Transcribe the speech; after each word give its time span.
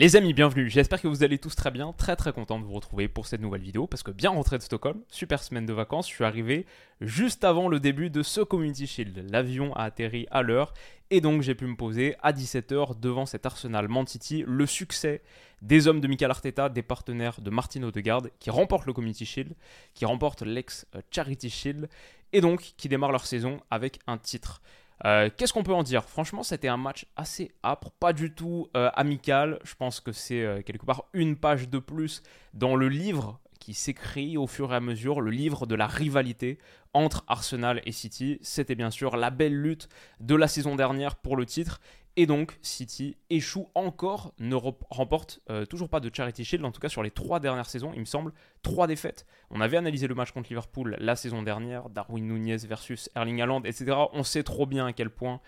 Les 0.00 0.16
amis, 0.16 0.32
bienvenue. 0.32 0.70
J'espère 0.70 1.02
que 1.02 1.08
vous 1.08 1.24
allez 1.24 1.36
tous 1.36 1.54
très 1.54 1.70
bien. 1.70 1.92
Très 1.92 2.16
très 2.16 2.32
content 2.32 2.58
de 2.58 2.64
vous 2.64 2.72
retrouver 2.72 3.06
pour 3.06 3.26
cette 3.26 3.42
nouvelle 3.42 3.60
vidéo 3.60 3.86
parce 3.86 4.02
que 4.02 4.10
bien 4.10 4.30
rentré 4.30 4.56
de 4.56 4.62
Stockholm, 4.62 4.98
super 5.10 5.42
semaine 5.42 5.66
de 5.66 5.74
vacances. 5.74 6.08
Je 6.08 6.14
suis 6.14 6.24
arrivé 6.24 6.64
juste 7.02 7.44
avant 7.44 7.68
le 7.68 7.80
début 7.80 8.08
de 8.08 8.22
ce 8.22 8.40
Community 8.40 8.86
Shield. 8.86 9.26
L'avion 9.30 9.76
a 9.76 9.82
atterri 9.82 10.26
à 10.30 10.40
l'heure 10.40 10.72
et 11.10 11.20
donc 11.20 11.42
j'ai 11.42 11.54
pu 11.54 11.66
me 11.66 11.76
poser 11.76 12.16
à 12.22 12.32
17h 12.32 12.98
devant 12.98 13.26
cet 13.26 13.44
Arsenal 13.44 13.88
Man 13.88 14.06
le 14.46 14.64
succès 14.64 15.20
des 15.60 15.86
hommes 15.86 16.00
de 16.00 16.08
Michael 16.08 16.30
Arteta, 16.30 16.70
des 16.70 16.82
partenaires 16.82 17.42
de 17.42 17.50
Martin 17.50 17.82
Odegaard 17.82 18.22
qui 18.38 18.48
remportent 18.48 18.86
le 18.86 18.94
Community 18.94 19.26
Shield, 19.26 19.52
qui 19.92 20.06
remportent 20.06 20.40
l'ex 20.40 20.86
Charity 21.10 21.50
Shield 21.50 21.90
et 22.32 22.40
donc 22.40 22.72
qui 22.78 22.88
démarrent 22.88 23.12
leur 23.12 23.26
saison 23.26 23.60
avec 23.70 23.98
un 24.06 24.16
titre. 24.16 24.62
Euh, 25.04 25.30
qu'est-ce 25.34 25.52
qu'on 25.52 25.62
peut 25.62 25.74
en 25.74 25.82
dire? 25.82 26.04
Franchement, 26.04 26.42
c'était 26.42 26.68
un 26.68 26.76
match 26.76 27.06
assez 27.16 27.52
âpre, 27.64 27.90
pas 27.90 28.12
du 28.12 28.32
tout 28.34 28.68
euh, 28.76 28.90
amical. 28.94 29.58
Je 29.64 29.74
pense 29.74 30.00
que 30.00 30.12
c'est 30.12 30.42
euh, 30.42 30.62
quelque 30.62 30.84
part 30.84 31.04
une 31.12 31.36
page 31.36 31.68
de 31.68 31.78
plus 31.78 32.22
dans 32.54 32.76
le 32.76 32.88
livre 32.88 33.40
qui 33.60 33.74
s'écrit 33.74 34.36
au 34.36 34.46
fur 34.46 34.72
et 34.72 34.76
à 34.76 34.80
mesure, 34.80 35.20
le 35.20 35.30
livre 35.30 35.66
de 35.66 35.74
la 35.74 35.86
rivalité 35.86 36.58
entre 36.94 37.24
Arsenal 37.28 37.82
et 37.84 37.92
City. 37.92 38.38
C'était 38.42 38.74
bien 38.74 38.90
sûr 38.90 39.16
la 39.16 39.30
belle 39.30 39.54
lutte 39.54 39.88
de 40.18 40.34
la 40.34 40.48
saison 40.48 40.76
dernière 40.76 41.16
pour 41.16 41.36
le 41.36 41.46
titre. 41.46 41.80
Et 42.16 42.26
donc, 42.26 42.58
City 42.60 43.16
échoue 43.30 43.68
encore, 43.74 44.34
ne 44.38 44.54
remporte 44.54 45.40
euh, 45.48 45.64
toujours 45.64 45.88
pas 45.88 46.00
de 46.00 46.10
Charity 46.12 46.44
Shield, 46.44 46.64
en 46.64 46.72
tout 46.72 46.80
cas 46.80 46.88
sur 46.88 47.02
les 47.02 47.10
trois 47.10 47.38
dernières 47.38 47.68
saisons, 47.68 47.92
il 47.94 48.00
me 48.00 48.04
semble, 48.04 48.32
trois 48.62 48.86
défaites. 48.86 49.26
On 49.50 49.60
avait 49.60 49.76
analysé 49.76 50.08
le 50.08 50.14
match 50.14 50.32
contre 50.32 50.48
Liverpool 50.48 50.96
la 50.98 51.14
saison 51.14 51.42
dernière, 51.42 51.88
Darwin 51.88 52.26
Nunez 52.26 52.58
versus 52.68 53.08
Erling 53.14 53.40
Haaland, 53.40 53.62
etc. 53.62 53.96
On 54.12 54.24
sait 54.24 54.42
trop 54.42 54.66
bien 54.66 54.86
à 54.86 54.92
quel 54.92 55.08
point 55.08 55.40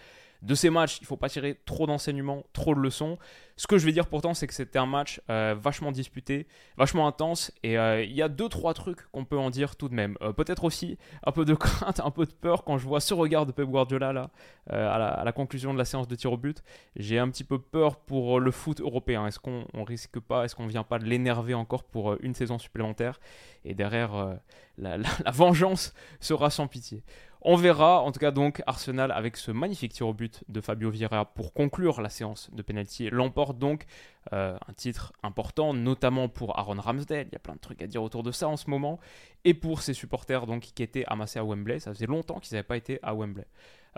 de 0.42 0.54
ces 0.56 0.70
matchs, 0.70 0.98
il 0.98 1.04
ne 1.04 1.06
faut 1.06 1.16
pas 1.16 1.28
tirer 1.28 1.56
trop 1.64 1.86
d'enseignements, 1.86 2.42
trop 2.52 2.74
de 2.74 2.80
leçons. 2.80 3.16
Ce 3.56 3.68
que 3.68 3.78
je 3.78 3.86
vais 3.86 3.92
dire 3.92 4.08
pourtant, 4.08 4.34
c'est 4.34 4.48
que 4.48 4.54
c'était 4.54 4.78
un 4.78 4.86
match 4.86 5.20
euh, 5.30 5.54
vachement 5.56 5.92
disputé, 5.92 6.48
vachement 6.76 7.06
intense, 7.06 7.52
et 7.62 7.78
euh, 7.78 8.02
il 8.02 8.12
y 8.12 8.22
a 8.22 8.28
deux 8.28 8.48
trois 8.48 8.74
trucs 8.74 9.08
qu'on 9.12 9.24
peut 9.24 9.38
en 9.38 9.50
dire 9.50 9.76
tout 9.76 9.88
de 9.88 9.94
même. 9.94 10.16
Euh, 10.20 10.32
peut-être 10.32 10.64
aussi 10.64 10.98
un 11.24 11.30
peu 11.30 11.44
de 11.44 11.54
crainte, 11.54 12.00
un 12.00 12.10
peu 12.10 12.26
de 12.26 12.32
peur 12.32 12.64
quand 12.64 12.76
je 12.76 12.86
vois 12.88 12.98
ce 12.98 13.14
regard 13.14 13.46
de 13.46 13.52
Pep 13.52 13.68
Guardiola 13.68 14.12
là, 14.12 14.30
à 14.68 15.22
la, 15.24 15.32
conclusion 15.32 15.72
de 15.72 15.78
la 15.78 15.84
séance 15.84 16.08
de 16.08 16.14
tir 16.16 16.32
au 16.32 16.36
but. 16.36 16.62
J'ai 16.96 17.20
un 17.20 17.28
petit 17.30 17.44
peu 17.44 17.60
peur 17.60 17.96
pour 17.96 18.40
le 18.40 18.50
foot 18.50 18.80
européen. 18.80 19.26
Est-ce 19.26 19.38
qu'on 19.38 19.84
risque 19.84 20.18
pas, 20.18 20.44
est-ce 20.44 20.56
qu'on 20.56 20.66
vient 20.66 20.84
pas 20.84 20.98
de 20.98 21.04
l'énerver 21.04 21.54
encore 21.54 21.84
pour 21.84 22.16
une 22.20 22.34
saison 22.34 22.58
supplémentaire? 22.58 23.20
Et 23.64 23.74
derrière, 23.74 24.38
la 24.78 24.98
vengeance 25.32 25.94
sera 26.18 26.50
sans 26.50 26.66
pitié. 26.66 27.04
On 27.44 27.56
verra, 27.56 28.02
en 28.02 28.12
tout 28.12 28.20
cas 28.20 28.30
donc 28.30 28.62
Arsenal 28.68 29.10
avec 29.10 29.36
ce 29.36 29.50
magnifique 29.50 29.92
tir 29.92 30.06
au 30.06 30.14
but 30.14 30.44
de 30.48 30.60
Fabio 30.60 30.90
Vieira 30.90 31.24
pour 31.24 31.52
conclure 31.52 32.00
la 32.00 32.08
séance 32.08 32.48
de 32.52 32.62
penalty 32.62 33.10
l'emporte 33.10 33.58
donc 33.58 33.86
euh, 34.32 34.56
un 34.68 34.72
titre 34.74 35.12
important, 35.24 35.74
notamment 35.74 36.28
pour 36.28 36.56
Aaron 36.56 36.80
Ramsdale. 36.80 37.26
Il 37.26 37.32
y 37.32 37.36
a 37.36 37.40
plein 37.40 37.54
de 37.54 37.60
trucs 37.60 37.82
à 37.82 37.88
dire 37.88 38.00
autour 38.00 38.22
de 38.22 38.30
ça 38.30 38.48
en 38.48 38.56
ce 38.56 38.70
moment 38.70 39.00
et 39.44 39.54
pour 39.54 39.82
ses 39.82 39.92
supporters 39.92 40.47
donc 40.47 40.62
qui 40.62 40.84
étaient 40.84 41.04
amassés 41.08 41.41
à 41.41 41.44
Wembley. 41.44 41.81
Ça 41.81 41.92
faisait 41.92 42.06
longtemps 42.06 42.38
qu'ils 42.38 42.54
n'avaient 42.54 42.66
pas 42.66 42.76
été 42.76 43.00
à 43.02 43.12
Wembley. 43.12 43.47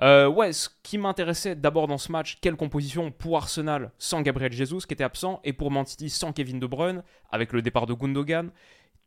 Euh, 0.02 0.26
ouais, 0.26 0.54
ce 0.54 0.70
qui 0.82 0.96
m'intéressait 0.96 1.54
d'abord 1.54 1.86
dans 1.86 1.98
ce 1.98 2.10
match, 2.10 2.38
quelle 2.40 2.56
composition 2.56 3.10
pour 3.10 3.36
Arsenal 3.36 3.92
sans 3.98 4.22
Gabriel 4.22 4.52
Jesus 4.52 4.86
qui 4.88 4.94
était 4.94 5.04
absent 5.04 5.40
et 5.44 5.52
pour 5.52 5.70
Man 5.70 5.84
sans 5.86 6.32
Kevin 6.32 6.58
De 6.58 6.66
Bruyne 6.66 7.02
avec 7.30 7.52
le 7.52 7.60
départ 7.60 7.86
de 7.86 7.92
Gundogan 7.92 8.50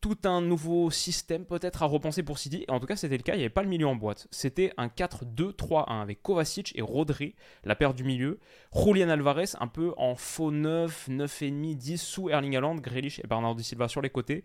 tout 0.02 0.18
un 0.26 0.42
nouveau 0.42 0.92
système 0.92 1.46
peut-être 1.46 1.84
à 1.84 1.86
repenser 1.86 2.24
pour 2.24 2.38
City. 2.38 2.66
Et 2.68 2.72
en 2.72 2.80
tout 2.80 2.86
cas, 2.86 2.96
c'était 2.96 3.18
le 3.18 3.24
cas, 3.24 3.34
il 3.34 3.38
n'y 3.38 3.44
avait 3.44 3.50
pas 3.50 3.64
le 3.64 3.70
milieu 3.70 3.88
en 3.88 3.96
boîte. 3.96 4.28
C'était 4.32 4.72
un 4.78 4.88
4-2-3-1 4.88 6.02
avec 6.02 6.22
Kovacic 6.22 6.74
et 6.76 6.82
Rodri, 6.82 7.36
la 7.64 7.76
paire 7.76 7.94
du 7.94 8.04
milieu. 8.04 8.40
Julian 8.74 9.10
Alvarez, 9.10 9.52
un 9.60 9.68
peu 9.68 9.94
en 9.98 10.16
faux 10.16 10.52
9, 10.52 11.10
9,5, 11.10 11.76
10 11.76 12.02
sous 12.02 12.30
Erling 12.30 12.56
Haaland, 12.56 12.76
Grealish 12.76 13.20
et 13.20 13.28
Bernardo 13.28 13.62
Silva 13.62 13.88
sur 13.88 14.02
les 14.02 14.10
côtés. 14.10 14.44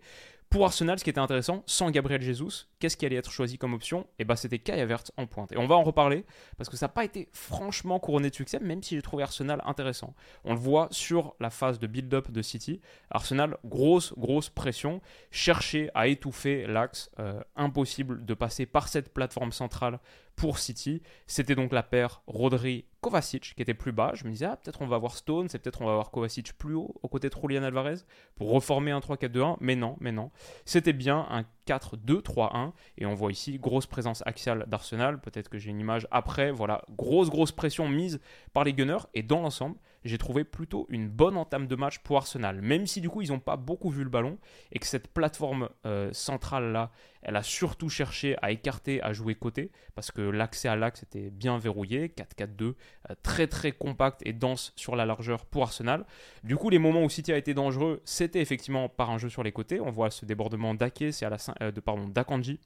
Pour 0.53 0.65
Arsenal, 0.65 0.99
ce 0.99 1.03
qui 1.03 1.09
était 1.09 1.19
intéressant, 1.19 1.63
sans 1.65 1.89
Gabriel 1.89 2.21
Jesus, 2.21 2.67
qu'est-ce 2.77 2.95
qui 2.95 3.07
allait 3.07 3.15
être 3.15 3.31
choisi 3.31 3.57
comme 3.57 3.73
option? 3.73 4.01
Et 4.01 4.05
eh 4.19 4.23
bah 4.23 4.33
ben, 4.33 4.35
c'était 4.35 4.59
Kai 4.59 4.79
Havertz 4.79 5.11
en 5.17 5.25
pointe. 5.25 5.51
Et 5.51 5.57
on 5.57 5.65
va 5.65 5.73
en 5.73 5.81
reparler 5.81 6.25
parce 6.59 6.69
que 6.69 6.77
ça 6.77 6.85
n'a 6.85 6.93
pas 6.93 7.03
été 7.03 7.27
franchement 7.33 7.99
couronné 7.99 8.29
de 8.29 8.35
succès, 8.35 8.59
même 8.59 8.83
si 8.83 8.93
j'ai 8.93 9.01
trouvé 9.01 9.23
Arsenal 9.23 9.63
intéressant. 9.65 10.13
On 10.43 10.53
le 10.53 10.59
voit 10.59 10.89
sur 10.91 11.33
la 11.39 11.49
phase 11.49 11.79
de 11.79 11.87
build-up 11.87 12.29
de 12.29 12.43
City. 12.43 12.81
Arsenal, 13.09 13.57
grosse, 13.65 14.13
grosse 14.15 14.51
pression, 14.51 15.01
chercher 15.31 15.89
à 15.95 16.05
étouffer 16.05 16.67
l'axe. 16.67 17.09
Euh, 17.17 17.41
impossible 17.55 18.23
de 18.23 18.33
passer 18.35 18.67
par 18.67 18.89
cette 18.89 19.11
plateforme 19.11 19.53
centrale 19.53 19.99
pour 20.35 20.59
City. 20.59 21.01
C'était 21.27 21.55
donc 21.55 21.71
la 21.71 21.83
paire 21.83 22.21
Rodri-Kovacic 22.27 23.53
qui 23.55 23.61
était 23.61 23.73
plus 23.73 23.91
bas. 23.91 24.11
Je 24.15 24.25
me 24.25 24.31
disais, 24.31 24.45
ah, 24.45 24.57
peut-être 24.57 24.81
on 24.81 24.87
va 24.87 24.97
voir 24.97 25.15
Stone, 25.15 25.49
c'est 25.49 25.59
peut-être 25.59 25.81
on 25.81 25.85
va 25.85 25.93
voir 25.93 26.11
Kovacic 26.11 26.53
plus 26.57 26.75
haut, 26.75 26.95
aux 27.01 27.07
côtés 27.07 27.29
de 27.29 27.35
Julian 27.39 27.63
Alvarez, 27.63 27.97
pour 28.35 28.51
reformer 28.51 28.91
un 28.91 28.99
3-4-2-1. 28.99 29.57
Mais 29.59 29.75
non, 29.75 29.97
mais 29.99 30.11
non. 30.11 30.31
C'était 30.65 30.93
bien 30.93 31.27
un 31.29 31.45
4-2-3-1. 31.67 32.71
Et 32.97 33.05
on 33.05 33.13
voit 33.13 33.31
ici, 33.31 33.59
grosse 33.59 33.85
présence 33.85 34.23
axiale 34.25 34.65
d'Arsenal. 34.67 35.21
Peut-être 35.21 35.49
que 35.49 35.57
j'ai 35.57 35.69
une 35.69 35.79
image 35.79 36.07
après. 36.11 36.51
Voilà, 36.51 36.83
grosse, 36.97 37.29
grosse 37.29 37.51
pression 37.51 37.87
mise 37.87 38.19
par 38.53 38.63
les 38.63 38.73
Gunners. 38.73 39.05
Et 39.13 39.23
dans 39.23 39.41
l'ensemble, 39.41 39.77
j'ai 40.05 40.17
trouvé 40.17 40.43
plutôt 40.43 40.85
une 40.89 41.09
bonne 41.09 41.37
entame 41.37 41.67
de 41.67 41.75
match 41.75 41.99
pour 41.99 42.17
Arsenal. 42.17 42.61
Même 42.61 42.87
si 42.87 43.01
du 43.01 43.09
coup, 43.09 43.21
ils 43.21 43.29
n'ont 43.29 43.39
pas 43.39 43.55
beaucoup 43.55 43.89
vu 43.89 44.03
le 44.03 44.09
ballon. 44.09 44.37
Et 44.71 44.79
que 44.79 44.85
cette 44.85 45.07
plateforme 45.07 45.69
euh, 45.85 46.11
centrale-là, 46.13 46.91
elle 47.21 47.35
a 47.35 47.43
surtout 47.43 47.89
cherché 47.89 48.35
à 48.41 48.51
écarter, 48.51 49.01
à 49.01 49.13
jouer 49.13 49.35
côté. 49.35 49.71
Parce 49.95 50.11
que 50.11 50.21
l'accès 50.21 50.67
à 50.67 50.75
l'axe 50.75 51.03
était 51.03 51.29
bien 51.29 51.57
verrouillé. 51.57 52.09
4-4-2, 52.09 52.63
euh, 52.63 52.75
très 53.23 53.47
très 53.47 53.71
compact 53.71 54.21
et 54.25 54.33
dense 54.33 54.73
sur 54.75 54.95
la 54.95 55.05
largeur 55.05 55.45
pour 55.45 55.63
Arsenal. 55.63 56.05
Du 56.43 56.57
coup, 56.57 56.69
les 56.69 56.79
moments 56.79 57.03
où 57.03 57.09
City 57.09 57.31
a 57.31 57.37
été 57.37 57.53
dangereux, 57.53 58.01
c'était 58.05 58.41
effectivement 58.41 58.89
par 58.89 59.09
un 59.09 59.17
jeu 59.17 59.29
sur 59.29 59.43
les 59.43 59.51
côtés. 59.51 59.79
On 59.79 59.91
voit 59.91 60.11
ce 60.11 60.25
débordement 60.25 60.73
d'Ake, 60.73 61.05
c'est 61.11 61.25
à 61.25 61.29
la 61.29 61.37
euh, 61.61 61.71
de 61.71 61.79
pardon 61.79 62.07
d'Akanji 62.07 62.59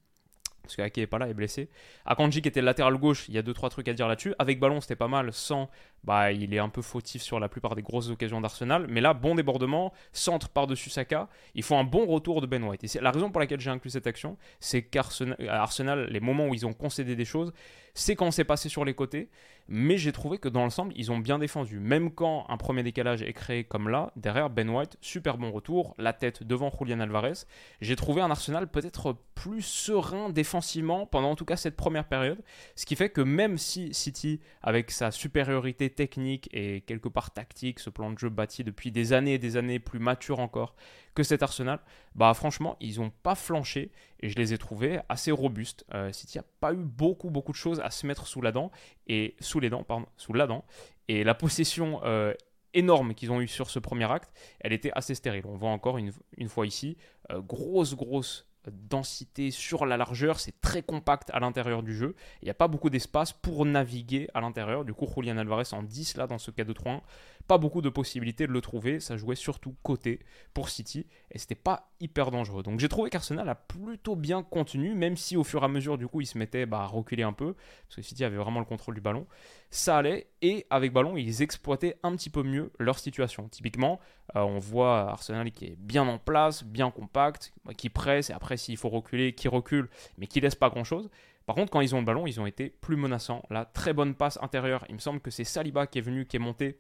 parce 0.68 0.76
qu'Ake 0.76 0.98
est 0.98 1.08
pas 1.08 1.18
là, 1.18 1.30
est 1.30 1.34
blessé. 1.34 1.70
Akanji 2.06 2.42
qui 2.42 2.50
était 2.50 2.62
latéral 2.62 2.96
gauche, 2.98 3.28
il 3.30 3.36
y 3.36 3.38
a 3.38 3.42
2-3 3.42 3.70
trucs 3.70 3.88
à 3.88 3.94
dire 3.94 4.08
là-dessus. 4.08 4.36
Avec 4.38 4.60
ballon, 4.60 4.82
c'était 4.82 4.98
pas 4.98 5.08
mal. 5.08 5.32
Sans, 5.34 5.70
bah, 6.04 6.32
il 6.32 6.54
est 6.54 6.60
un 6.60 6.70
peu 6.70 6.82
fautif 6.82 7.22
sur 7.22 7.40
la 7.40 7.50
plupart 7.50 7.76
des 7.76 7.82
grosses 7.82 8.10
occasions 8.10 8.42
d'Arsenal. 8.42 8.88
Mais 8.90 9.02
là, 9.02 9.14
bon 9.14 9.36
débordement, 9.36 9.94
centre 10.14 10.50
par-dessus 10.50 10.90
Saka. 10.90 11.28
Il 11.54 11.64
faut 11.64 11.76
un 11.76 11.84
bon 11.84 12.06
retour 12.06 12.42
de 12.42 12.48
Ben 12.48 12.64
White. 12.64 12.98
La 13.02 13.12
raison 13.12 13.30
pour 13.30 13.40
laquelle 13.40 13.60
j'ai 13.60 13.70
inclus 13.70 13.90
cette 13.90 14.08
action, 14.08 14.38
c'est 14.60 14.84
qu'Arsenal, 14.84 16.08
les 16.10 16.20
moments 16.20 16.48
où 16.48 16.54
ils 16.54 16.66
ont 16.66 16.74
concédé 16.74 17.16
des 17.16 17.26
choses, 17.26 17.54
c'est 17.94 18.16
quand 18.16 18.30
c'est 18.30 18.44
passé 18.44 18.70
sur 18.70 18.86
les 18.86 18.94
côtés, 18.94 19.28
mais 19.68 19.98
j'ai 19.98 20.12
trouvé 20.12 20.38
que 20.38 20.48
dans 20.48 20.62
l'ensemble, 20.62 20.94
ils 20.96 21.12
ont 21.12 21.18
bien 21.18 21.40
défendu. 21.40 21.80
Même 21.80 22.12
quand 22.12 22.46
un 22.48 22.56
premier 22.56 22.84
décalage 22.84 23.24
est 23.24 23.34
créé 23.34 23.64
comme 23.64 23.90
là, 23.90 24.12
derrière 24.16 24.52
Ben 24.52 24.70
White, 24.70 24.98
super 25.02 25.40
bon 25.40 25.52
retour, 25.52 25.96
la 25.98 26.14
tête 26.14 26.44
devant 26.44 26.72
Julian 26.80 27.00
Alvarez. 27.00 27.46
J'ai 27.82 27.96
trouvé 27.96 28.22
un 28.22 28.30
Arsenal 28.30 28.68
peut-être 28.68 29.18
plus 29.34 29.64
serein 29.64 30.30
défensivement 30.30 31.08
pendant 31.08 31.32
en 31.32 31.36
tout 31.36 31.44
cas 31.44 31.58
cette 31.58 31.76
première 31.76 32.08
période, 32.08 32.38
ce 32.76 32.86
qui 32.86 32.96
fait 32.96 33.10
que 33.10 33.22
même 33.22 33.58
si 33.58 33.92
City, 33.96 34.42
avec 34.62 34.92
sa 34.92 35.10
supériorité 35.10 35.87
technique 35.90 36.50
et 36.54 36.82
quelque 36.82 37.10
part 37.10 37.32
tactique, 37.32 37.80
ce 37.80 37.90
plan 37.90 38.12
de 38.12 38.18
jeu 38.18 38.30
bâti 38.30 38.64
depuis 38.64 38.92
des 38.92 39.14
années 39.14 39.36
et 39.36 39.38
des 39.38 39.58
années, 39.58 39.80
plus 39.80 40.00
mature 40.00 40.40
encore, 40.40 40.76
que 41.16 41.24
cet 41.24 41.44
Arsenal, 41.44 41.80
bah 42.16 42.34
franchement, 42.34 42.78
ils 42.80 43.00
n'ont 43.00 43.10
pas 43.10 43.36
flanché 43.36 43.92
et 44.20 44.30
je 44.30 44.36
les 44.38 44.54
ai 44.54 44.58
trouvés 44.58 45.00
assez 45.10 45.32
robustes. 45.32 45.86
Euh, 45.94 46.12
City 46.12 46.38
n'a 46.38 46.44
pas 46.60 46.74
eu 46.74 46.78
beaucoup, 46.78 47.30
beaucoup 47.30 47.52
de 47.52 47.58
choses 47.58 47.80
à 47.80 47.92
se 47.92 48.06
mettre 48.06 48.28
sous 48.28 48.42
la 48.42 48.52
dent 48.52 48.72
et 49.08 49.36
sous 49.40 49.60
les 49.60 49.70
dents, 49.70 49.84
pardon, 49.84 50.06
sous 50.18 50.34
la 50.34 50.48
dent. 50.48 50.66
Et 51.08 51.24
la 51.24 51.34
possession 51.34 52.02
euh, 52.04 52.34
énorme 52.74 53.14
qu'ils 53.14 53.32
ont 53.32 53.42
eu 53.42 53.48
sur 53.48 53.70
ce 53.70 53.80
premier 53.80 54.10
acte, 54.12 54.32
elle 54.60 54.74
était 54.74 54.92
assez 54.94 55.16
stérile. 55.16 55.44
On 55.46 55.56
voit 55.56 55.70
encore 55.70 55.98
une, 55.98 56.12
fois 56.48 56.68
ici, 56.68 56.98
euh, 57.32 57.42
grosse, 57.42 57.96
grosse 57.96 58.48
densité 58.72 59.52
sur 59.52 59.86
la 59.86 59.98
largeur, 59.98 60.40
c'est 60.40 60.60
très 60.62 60.82
compact 60.82 61.30
à 61.34 61.40
l'intérieur 61.40 61.84
du 61.84 61.96
jeu. 61.96 62.16
Il 62.42 62.46
n'y 62.46 62.52
a 62.52 62.56
pas 62.56 62.68
beaucoup 62.68 62.90
d'espace 62.90 63.34
pour 63.34 63.66
naviguer 63.66 64.30
à 64.34 64.42
l'intérieur. 64.42 64.86
Du 64.86 64.94
coup, 64.94 65.08
Julian 65.16 65.38
Alvarez 65.38 65.66
en 65.72 65.84
10 65.84 66.18
là 66.18 66.28
dans 66.28 66.38
ce 66.38 66.52
cas 66.52 66.64
de 66.64 66.74
3 66.74 67.02
pas 67.48 67.58
beaucoup 67.58 67.82
de 67.82 67.90
possibilités 67.90 68.46
de 68.46 68.52
le 68.52 68.62
trouver. 68.62 69.00
Ça 69.00 69.18
jouait 69.18 69.36
surtout 69.36 69.76
côté 69.84 70.20
pour 70.54 70.70
City 70.70 71.08
et 71.32 71.40
c'était 71.40 71.56
pas 71.56 71.90
hyper 72.00 72.32
dangereux. 72.32 72.64
Donc 72.64 72.80
j'ai 72.80 72.90
trouvé 72.90 73.10
qu'Arsenal 73.10 73.48
a 73.50 73.56
plutôt 73.56 74.16
bien 74.16 74.44
contenu, 74.44 74.94
même 74.94 75.18
si 75.18 75.38
au 75.38 75.44
fur 75.44 75.62
et 75.62 75.66
à 75.66 75.68
mesure 75.68 75.98
du 75.98 76.08
coup 76.08 76.22
il 76.22 76.26
se 76.26 76.38
mettait 76.38 76.66
bah, 76.66 76.82
à 76.82 76.86
reculer 76.86 77.24
un 77.24 77.34
peu 77.34 77.54
parce 77.54 77.96
que 77.96 78.02
City 78.02 78.24
avait 78.24 78.38
vraiment 78.38 78.60
le 78.60 78.66
contrôle 78.66 78.96
du 78.96 79.02
ballon. 79.02 79.26
ça 79.70 79.98
allait 79.98 80.28
et 80.42 80.66
avec 80.70 80.94
ballon, 80.94 81.18
ils 81.18 81.42
exploitaient 81.42 81.98
un 82.04 82.16
petit 82.16 82.30
peu 82.30 82.44
mieux 82.44 82.72
leur 82.80 83.00
situation. 83.00 83.48
Typiquement, 83.50 84.00
euh, 84.36 84.42
on 84.42 84.60
voit 84.60 85.10
Arsenal 85.10 85.52
qui 85.52 85.66
est 85.66 85.76
bien 85.78 86.08
en 86.08 86.20
place, 86.20 86.64
bien 86.64 86.92
compact, 86.92 87.54
qui 87.78 87.90
presse 87.90 88.30
et 88.30 88.34
après 88.34 88.58
s'il 88.58 88.78
faut 88.78 88.90
reculer, 88.90 89.34
qui 89.34 89.48
recule, 89.48 89.90
mais 90.18 90.28
qui 90.28 90.42
laisse 90.42 90.56
pas 90.56 90.70
grand-chose. 90.70 91.10
Par 91.48 91.56
contre, 91.56 91.72
quand 91.72 91.80
ils 91.80 91.96
ont 91.96 92.00
le 92.00 92.06
ballon, 92.06 92.28
ils 92.28 92.42
ont 92.42 92.46
été 92.46 92.70
plus 92.70 92.98
menaçants. 92.98 93.42
La 93.50 93.64
très 93.64 93.94
bonne 93.94 94.16
passe 94.16 94.38
intérieure. 94.42 94.84
Il 94.90 94.96
me 94.96 95.00
semble 95.00 95.22
que 95.22 95.32
c'est 95.32 95.46
Saliba 95.46 95.88
qui 95.88 96.00
est 96.00 96.02
venu, 96.02 96.26
qui 96.26 96.36
est 96.36 96.40
monté 96.40 96.78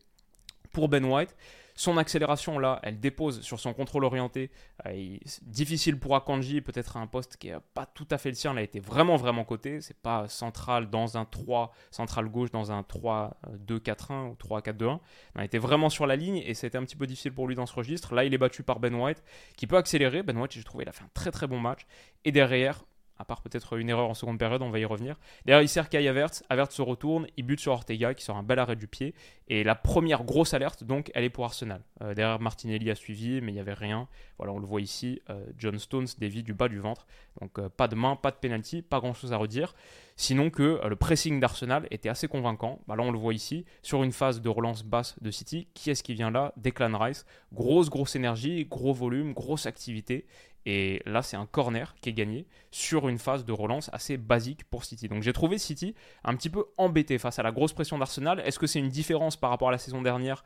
Ben 0.86 1.06
White. 1.06 1.36
Son 1.80 1.98
accélération, 1.98 2.58
là, 2.58 2.80
elle 2.82 3.00
dépose 3.00 3.42
sur 3.42 3.60
son 3.60 3.72
contrôle 3.72 4.04
orienté. 4.04 4.50
Euh, 4.88 5.18
difficile 5.44 6.00
pour 6.00 6.16
Akanji, 6.16 6.60
peut-être 6.62 6.98
un 6.98 7.06
poste 7.06 7.38
qui 7.38 7.50
n'est 7.50 7.60
pas 7.76 7.86
tout 7.86 8.08
à 8.10 8.18
fait 8.18 8.30
le 8.30 8.36
sien. 8.36 8.52
Elle 8.54 8.58
a 8.58 8.62
été 8.64 8.80
vraiment, 8.80 9.16
vraiment 9.16 9.44
côté. 9.44 9.80
C'est 9.82 9.98
pas 9.98 10.28
central 10.28 10.90
dans 10.90 11.18
un 11.20 11.26
3, 11.26 11.72
central 11.92 12.30
gauche 12.30 12.50
dans 12.50 12.72
un 12.72 12.82
3-2-4-1 12.82 14.30
ou 14.30 14.34
3-4-2-1. 14.34 15.00
Elle 15.36 15.44
était 15.44 15.60
vraiment 15.60 15.90
sur 15.90 16.08
la 16.08 16.16
ligne 16.16 16.38
et 16.38 16.56
c'était 16.56 16.80
un 16.80 16.84
petit 16.84 16.96
peu 16.96 17.06
difficile 17.06 17.34
pour 17.34 17.48
lui 17.48 17.54
dans 17.54 17.68
ce 17.68 17.76
registre. 17.76 18.16
Là, 18.16 18.24
il 18.24 18.34
est 18.34 18.40
battu 18.40 18.64
par 18.64 18.80
Ben 18.80 18.96
White 18.96 19.24
qui 19.56 19.68
peut 19.68 19.78
accélérer. 19.78 20.24
Ben 20.24 20.36
White, 20.36 20.54
j'ai 20.54 20.64
trouvé, 20.64 20.84
il 20.84 20.90
a 20.90 20.94
fait 20.94 21.04
un 21.04 21.12
très, 21.14 21.30
très 21.30 21.46
bon 21.46 21.60
match. 21.60 21.86
Et 22.26 22.32
derrière, 22.32 22.86
à 23.20 23.26
part 23.26 23.42
peut-être 23.42 23.78
une 23.78 23.90
erreur 23.90 24.10
en 24.10 24.14
seconde 24.14 24.40
période, 24.40 24.62
on 24.62 24.70
va 24.70 24.80
y 24.80 24.86
revenir. 24.86 25.18
Derrière, 25.46 25.62
il 25.62 25.70
sert 25.70 25.90
Kai 25.90 26.08
Havertz, 26.08 26.44
Havertz 26.50 26.76
se 26.76 26.82
retourne, 26.82 27.28
il 27.38 27.44
bute 27.44 27.60
sur 27.60 27.74
Ortega 27.74 28.14
qui 28.14 28.24
sort 28.24 28.38
un 28.38 28.44
bel 28.44 28.60
arrêt 28.60 28.76
du 28.76 28.88
pied. 28.88 29.14
Et 29.48 29.64
la 29.64 29.76
première 29.76 30.24
grosse 30.24 30.54
alerte, 30.54 30.84
donc, 30.84 31.12
elle 31.14 31.24
est 31.24 31.30
pour 31.30 31.46
Arsenal. 31.46 31.82
Euh, 32.02 32.14
derrière, 32.14 32.40
Martinelli 32.40 32.92
a 32.92 32.96
suivi, 32.96 33.42
mais 33.42 33.52
il 33.52 33.56
n'y 33.56 33.62
avait 33.62 33.74
rien. 33.74 34.08
Voilà, 34.38 34.54
on 34.54 34.60
le 34.60 34.66
voit 34.66 34.82
ici, 34.82 35.22
euh, 35.30 35.46
John 35.58 35.80
Stones 35.80 36.08
dévie 36.18 36.44
du 36.44 36.54
bas 36.54 36.68
du 36.68 36.80
ventre. 36.80 37.08
Donc, 37.42 37.58
euh, 37.60 37.70
pas 37.70 37.88
de 37.88 37.96
main, 37.96 38.16
pas 38.16 38.32
de 38.32 38.38
penalty, 38.38 38.82
pas 38.82 39.00
grand-chose 39.00 39.34
à 39.34 39.38
redire. 39.38 39.74
Sinon 40.20 40.50
que 40.50 40.82
le 40.86 40.96
pressing 40.96 41.40
d'Arsenal 41.40 41.88
était 41.92 42.10
assez 42.10 42.28
convaincant. 42.28 42.82
Bah, 42.88 42.96
là, 42.96 43.04
on 43.04 43.12
le 43.12 43.20
voit 43.20 43.36
ici, 43.36 43.66
sur 43.84 44.04
une 44.04 44.12
phase 44.12 44.42
de 44.42 44.50
relance 44.50 44.84
basse 44.84 45.16
de 45.22 45.30
City. 45.30 45.68
Qui 45.76 45.92
est-ce 45.92 46.02
qui 46.02 46.16
vient 46.16 46.32
là? 46.32 46.54
Declan 46.58 46.98
Rice. 46.98 47.26
Grosse, 47.54 47.90
grosse 47.92 48.16
énergie, 48.16 48.66
gros 48.66 48.94
volume, 48.94 49.34
grosse 49.34 49.68
activité. 49.68 50.26
Et 50.66 51.02
là, 51.06 51.22
c'est 51.22 51.38
un 51.38 51.46
corner 51.46 51.96
qui 52.02 52.10
est 52.10 52.14
gagné 52.14 52.48
sur 52.72 53.08
une 53.08 53.20
phase 53.20 53.46
de 53.46 53.54
relance 53.54 53.90
assez 53.94 54.18
basique 54.18 54.66
pour 54.66 54.84
City. 54.84 55.08
Donc 55.08 55.24
j'ai 55.24 55.32
trouvé 55.32 55.60
City 55.60 55.96
un 56.26 56.36
petit 56.36 56.50
peu 56.50 56.66
embêté 56.78 57.20
face 57.20 57.40
à 57.40 57.44
la 57.44 57.52
grosse 57.52 57.72
pression 57.72 57.98
d'Arsenal. 57.98 58.42
Est-ce 58.44 58.60
que 58.60 58.68
c'est 58.68 58.80
une 58.80 58.90
différence 58.90 59.38
par 59.38 59.52
rapport 59.52 59.70
à 59.70 59.72
la 59.72 59.78
saison 59.78 60.02
dernière? 60.02 60.44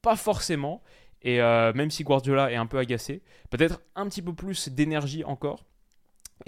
Pas 0.00 0.16
forcément. 0.16 0.80
Et 1.22 1.42
euh, 1.42 1.72
même 1.74 1.90
si 1.90 2.04
Guardiola 2.04 2.50
est 2.52 2.56
un 2.56 2.66
peu 2.66 2.78
agacé, 2.78 3.22
peut-être 3.50 3.82
un 3.94 4.08
petit 4.08 4.22
peu 4.22 4.32
plus 4.32 4.68
d'énergie 4.68 5.24
encore. 5.24 5.66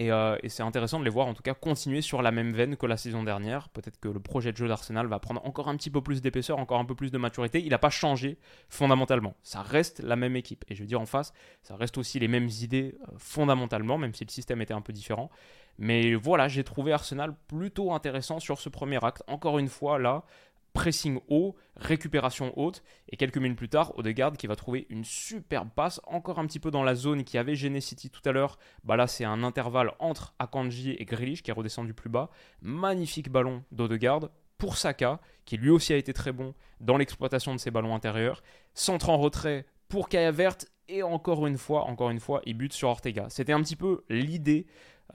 Euh, 0.01 0.39
et, 0.43 0.49
c'est 0.49 0.63
intéressant 0.63 0.99
de 0.99 1.05
les 1.05 1.11
voir 1.11 1.27
en 1.27 1.35
tout 1.35 1.43
cas 1.43 1.55
continuer 1.55 2.01
sur 2.01 2.23
la 2.23 2.31
même 2.31 2.53
veine 2.53 2.77
que 2.77 2.87
la 2.87 2.97
saison 2.97 3.23
dernière. 3.23 3.69
Peut-être 3.69 4.01
que 4.01 4.09
le 4.09 4.21
projet 4.21 4.53
de 4.53 4.57
jeu 4.57 4.69
d'Arsenal 4.69 5.07
va 5.07 5.19
prendre 5.19 5.45
encore 5.45 5.69
un 5.69 5.77
petit 5.77 5.91
peu 5.91 6.01
plus 6.01 6.23
d'épaisseur, 6.23 6.59
encore 6.59 6.79
un 6.79 6.85
peu 6.85 6.95
plus 6.95 7.11
de 7.11 7.19
maturité. 7.19 7.61
Il 7.63 7.71
n'a 7.71 7.79
pas 7.79 7.91
changé 7.91 8.39
fondamentalement. 8.69 9.35
Ça 9.43 9.63
reste 9.63 10.01
la 10.01 10.17
même 10.17 10.37
équipe. 10.37 10.65
Et 10.69 10.75
je 10.75 10.81
veux 10.81 10.87
dire 10.87 11.01
en 11.01 11.07
face, 11.07 11.33
ça 11.63 11.77
reste 11.77 11.99
aussi 11.99 12.19
les 12.19 12.29
mêmes 12.29 12.49
idées 12.63 12.97
euh, 13.03 13.13
fondamentalement, 13.19 13.99
même 13.99 14.15
si 14.15 14.25
le 14.25 14.31
système 14.31 14.63
était 14.63 14.75
un 14.75 14.81
peu 14.81 14.93
différent. 14.93 15.31
Mais 15.79 16.15
voilà, 16.15 16.49
j'ai 16.49 16.65
trouvé 16.65 16.93
Arsenal 16.93 17.35
plutôt 17.49 17.93
intéressant 17.93 18.39
sur 18.39 18.61
ce 18.61 18.69
premier 18.69 19.03
acte. 19.05 19.23
Encore 19.27 19.59
une 19.59 19.69
fois, 19.69 19.99
là, 19.99 20.25
pressing 20.73 21.21
haut, 21.29 21.57
récupération 21.77 22.53
haute, 22.59 22.83
et 23.09 23.17
quelques 23.17 23.39
minutes 23.39 23.59
plus 23.59 23.69
tard, 23.69 23.97
Odegaard 23.99 24.33
qui 24.33 24.47
va 24.47 24.57
trouver 24.57 24.87
une 24.91 25.05
superbe 25.05 25.71
passe, 25.75 26.01
encore 26.07 26.39
un 26.39 26.47
petit 26.47 26.61
peu 26.61 26.71
dans 26.71 26.83
la 26.83 26.95
zone 26.95 27.25
qui 27.25 27.39
avait 27.39 27.55
gêné 27.55 27.81
City 27.81 28.11
tout 28.11 28.23
à 28.25 28.33
l'heure. 28.33 28.59
Bah 28.85 28.97
là, 28.97 29.07
c'est 29.07 29.25
un 29.25 29.43
intervalle 29.43 29.93
entre 29.99 30.35
Akanji 30.39 30.93
et 30.93 31.05
Grealish 31.05 31.43
qui 31.43 31.51
est 31.51 31.55
redescendu 31.55 31.95
plus 31.95 32.11
bas. 32.11 32.31
Magnifique 32.63 33.31
ballon 33.31 33.65
d'Odegaard 33.73 34.31
pour 34.59 34.77
Saka, 34.77 35.21
qui 35.45 35.57
lui 35.57 35.71
aussi 35.71 35.93
a 35.93 35.97
été 35.97 36.13
très 36.13 36.33
bon 36.33 36.55
dans 36.81 36.97
l'exploitation 36.97 37.55
de 37.55 37.59
ses 37.59 37.71
ballons 37.71 37.95
intérieurs. 37.95 38.43
Centre 38.75 39.09
en 39.09 39.19
retrait 39.19 39.67
pour 39.89 40.09
Kaya 40.09 40.31
Vert, 40.31 40.59
et 40.89 41.03
encore 41.03 41.47
une 41.47 41.57
fois, 41.57 41.85
encore 41.85 42.11
une 42.11 42.21
fois, 42.21 42.43
il 42.45 42.55
bute 42.55 42.73
sur 42.73 42.89
Ortega. 42.89 43.27
C'était 43.31 43.53
un 43.53 43.63
petit 43.63 43.77
peu 43.77 44.05
l'idée, 44.09 44.67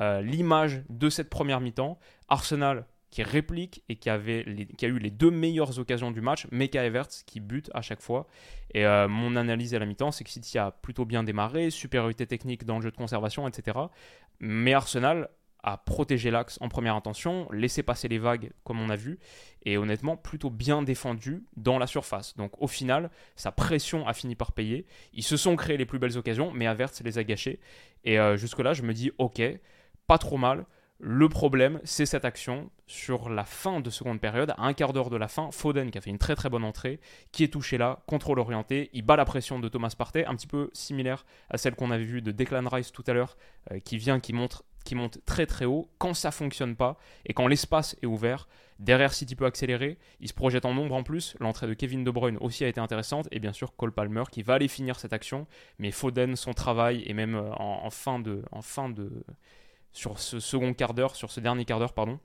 euh, 0.02 0.22
l'image 0.22 0.84
de 0.90 1.10
cette 1.10 1.30
première 1.30 1.60
mi-temps. 1.60 2.00
Arsenal 2.30 2.88
qui 3.16 3.24
réplique 3.24 3.82
et 3.88 3.96
qui, 3.96 4.10
avait 4.10 4.44
qui 4.78 4.86
a 4.86 4.90
eu 4.90 5.00
les 5.00 5.10
deux 5.10 5.32
meilleures 5.32 5.80
occasions 5.80 6.12
du 6.12 6.20
match, 6.20 6.48
Meka 6.52 6.84
Everts 6.84 7.24
qui 7.26 7.40
bute 7.40 7.72
à 7.74 7.82
chaque 7.82 8.02
fois. 8.02 8.28
Et 8.74 8.86
euh, 8.86 9.08
mon 9.08 9.38
analyse 9.38 9.74
à 9.74 9.80
la 9.80 9.86
mi-temps, 9.86 10.12
c'est 10.12 10.26
que 10.26 10.30
City 10.30 10.58
a 10.58 10.72
plutôt 10.72 11.06
bien 11.06 11.24
démarré, 11.24 11.70
supériorité 11.70 12.28
technique 12.28 12.66
dans 12.66 12.76
le 12.76 12.82
jeu 12.82 12.92
de 12.92 12.98
conservation, 12.98 13.48
etc. 13.48 13.80
Mais 14.42 14.74
Arsenal 14.74 15.30
a 15.64 15.78
protégé 15.78 16.30
l'axe 16.30 16.58
en 16.60 16.68
première 16.68 16.94
intention, 16.94 17.48
laissé 17.54 17.84
passer 17.84 18.10
les 18.10 18.18
vagues 18.18 18.52
comme 18.66 18.82
on 18.82 18.90
a 18.90 18.98
vu, 18.98 19.18
et 19.64 19.78
honnêtement 19.78 20.18
plutôt 20.18 20.50
bien 20.50 20.84
défendu 20.84 21.46
dans 21.56 21.80
la 21.80 21.88
surface. 21.88 22.36
Donc 22.36 22.62
au 22.62 22.68
final, 22.68 23.12
sa 23.38 23.54
pression 23.54 24.06
a 24.10 24.14
fini 24.14 24.36
par 24.36 24.52
payer. 24.52 24.86
Ils 25.14 25.24
se 25.24 25.38
sont 25.38 25.56
créés 25.56 25.78
les 25.78 25.86
plus 25.86 26.00
belles 26.00 26.18
occasions, 26.18 26.52
mais 26.52 26.68
Averts 26.68 26.92
les 27.06 27.18
a 27.18 27.24
gâchés. 27.24 27.62
Et 28.04 28.20
euh, 28.20 28.36
jusque-là, 28.36 28.74
je 28.74 28.82
me 28.82 28.94
dis, 28.94 29.14
ok, 29.20 29.42
pas 30.06 30.18
trop 30.18 30.38
mal. 30.38 30.66
Le 31.00 31.28
problème, 31.28 31.82
c'est 31.84 32.06
cette 32.06 32.24
action 32.24 32.70
sur 32.88 33.30
la 33.30 33.44
fin 33.44 33.82
de 33.82 33.90
seconde 33.90 34.22
période, 34.22 34.52
à 34.52 34.66
un 34.66 34.74
quart 34.74 34.94
d'heure 34.94 35.10
de 35.10 35.18
la 35.18 35.28
fin, 35.28 35.52
Foden 35.52 35.92
qui 35.92 35.98
a 35.98 36.02
fait 36.02 36.10
une 36.10 36.18
très 36.18 36.36
très 36.36 36.50
bonne 36.50 36.64
entrée, 36.64 37.02
qui 37.34 37.44
est 37.44 37.50
touché 37.50 37.78
là, 37.78 38.02
contrôle 38.08 38.40
orienté, 38.40 38.90
il 38.94 39.02
bat 39.02 39.18
la 39.18 39.26
pression 39.26 39.60
de 39.60 39.68
Thomas 39.68 39.94
Partey, 39.98 40.26
un 40.26 40.36
petit 40.36 40.48
peu 40.48 40.70
similaire 40.72 41.26
à 41.50 41.58
celle 41.58 41.76
qu'on 41.76 41.92
avait 41.92 42.06
vue 42.06 42.22
de 42.22 42.32
Declan 42.32 42.70
Rice 42.70 42.94
tout 42.94 43.04
à 43.08 43.14
l'heure, 43.14 43.36
euh, 43.72 43.80
qui 43.80 43.98
vient, 43.98 44.22
qui 44.22 44.32
monte, 44.32 44.64
qui 44.86 44.96
monte 44.96 45.20
très 45.26 45.46
très 45.46 45.66
haut, 45.66 45.90
quand 45.98 46.14
ça 46.14 46.32
fonctionne 46.32 46.78
pas, 46.78 46.98
et 47.26 47.34
quand 47.34 47.48
l'espace 47.48 47.98
est 48.02 48.06
ouvert, 48.06 48.48
derrière 48.80 49.14
City 49.14 49.36
peut 49.36 49.46
accélérer, 49.46 49.98
il 50.22 50.30
se 50.30 50.34
projette 50.34 50.64
en 50.64 50.74
nombre 50.74 50.96
en 50.96 51.04
plus, 51.04 51.36
l'entrée 51.42 51.68
de 51.68 51.74
Kevin 51.74 52.06
De 52.06 52.12
Bruyne 52.12 52.38
aussi 52.40 52.64
a 52.64 52.70
été 52.70 52.80
intéressante, 52.80 53.28
et 53.32 53.40
bien 53.40 53.52
sûr 53.52 53.76
Cole 53.76 53.92
Palmer 53.92 54.24
qui 54.32 54.44
va 54.44 54.54
aller 54.54 54.70
finir 54.70 54.98
cette 54.98 55.12
action, 55.12 55.46
mais 55.78 55.92
Foden, 55.92 56.38
son 56.38 56.54
travail, 56.54 57.04
et 57.06 57.14
même 57.14 57.36
euh. 57.36 57.52
En 57.58 57.90
fin 57.90 58.20
de 58.20 58.44
sur 59.96 60.20
ce 60.20 60.40
second 60.40 60.74
quart 60.74 60.94
d'heure, 60.94 61.16
sur 61.16 61.32
ce 61.32 61.40
dernier 61.40 61.66
quart 61.66 61.80
d'heure, 61.80 61.94
pardon. 61.94 62.20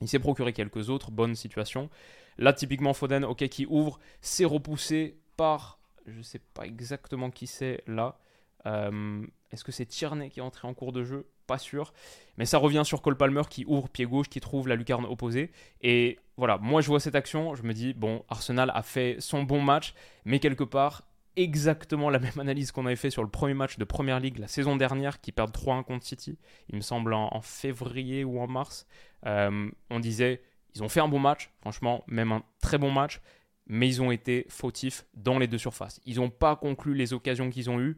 Il 0.00 0.08
s'est 0.08 0.18
procuré 0.18 0.52
quelques 0.52 0.90
autres 0.90 1.10
bonnes 1.10 1.34
situations. 1.34 1.88
Là, 2.36 2.52
typiquement, 2.52 2.92
Foden, 2.92 3.24
ok, 3.24 3.48
qui 3.48 3.66
ouvre, 3.66 3.98
c'est 4.20 4.44
repoussé 4.44 5.18
par, 5.36 5.80
je 6.06 6.18
ne 6.18 6.22
sais 6.22 6.38
pas 6.38 6.66
exactement 6.66 7.30
qui 7.30 7.46
c'est 7.46 7.82
là. 7.86 8.18
Euh, 8.66 9.26
est-ce 9.50 9.64
que 9.64 9.72
c'est 9.72 9.86
Tierney 9.86 10.28
qui 10.28 10.40
est 10.40 10.42
entré 10.42 10.68
en 10.68 10.74
cours 10.74 10.92
de 10.92 11.02
jeu? 11.02 11.26
Pas 11.46 11.58
sûr. 11.58 11.94
Mais 12.36 12.44
ça 12.44 12.58
revient 12.58 12.82
sur 12.84 13.00
Cole 13.00 13.16
Palmer 13.16 13.42
qui 13.48 13.64
ouvre 13.66 13.88
pied 13.88 14.04
gauche, 14.04 14.28
qui 14.28 14.40
trouve 14.40 14.68
la 14.68 14.76
lucarne 14.76 15.06
opposée. 15.06 15.50
Et 15.80 16.18
voilà, 16.36 16.58
moi 16.58 16.82
je 16.82 16.88
vois 16.88 17.00
cette 17.00 17.14
action, 17.14 17.54
je 17.54 17.62
me 17.62 17.72
dis, 17.72 17.94
bon, 17.94 18.22
Arsenal 18.28 18.70
a 18.74 18.82
fait 18.82 19.16
son 19.18 19.42
bon 19.44 19.62
match, 19.62 19.94
mais 20.26 20.38
quelque 20.38 20.64
part, 20.64 21.07
exactement 21.38 22.10
la 22.10 22.18
même 22.18 22.38
analyse 22.38 22.72
qu'on 22.72 22.86
avait 22.86 22.96
fait 22.96 23.10
sur 23.10 23.22
le 23.22 23.30
premier 23.30 23.54
match 23.54 23.78
de 23.78 23.84
Première 23.84 24.20
Ligue 24.20 24.38
la 24.38 24.48
saison 24.48 24.76
dernière, 24.76 25.20
qui 25.20 25.32
perd 25.32 25.50
3-1 25.50 25.84
contre 25.84 26.04
City, 26.04 26.38
il 26.68 26.76
me 26.76 26.80
semble 26.80 27.14
en, 27.14 27.40
février 27.40 28.24
ou 28.24 28.40
en 28.40 28.46
mars. 28.46 28.86
Euh, 29.26 29.70
on 29.90 30.00
disait, 30.00 30.42
ils 30.74 30.82
ont 30.82 30.88
fait 30.88 31.00
un 31.00 31.08
bon 31.08 31.18
match, 31.18 31.50
franchement, 31.60 32.04
même 32.06 32.32
un 32.32 32.42
très 32.60 32.78
bon 32.78 32.90
match, 32.90 33.20
mais 33.66 33.88
ils 33.88 34.02
ont 34.02 34.10
été 34.10 34.46
fautifs 34.48 35.06
dans 35.14 35.38
les 35.38 35.46
deux 35.46 35.58
surfaces. 35.58 36.00
Ils 36.06 36.16
n'ont 36.16 36.30
pas 36.30 36.56
conclu 36.56 36.94
les 36.94 37.12
occasions 37.12 37.50
qu'ils 37.50 37.70
ont 37.70 37.80
eues, 37.80 37.96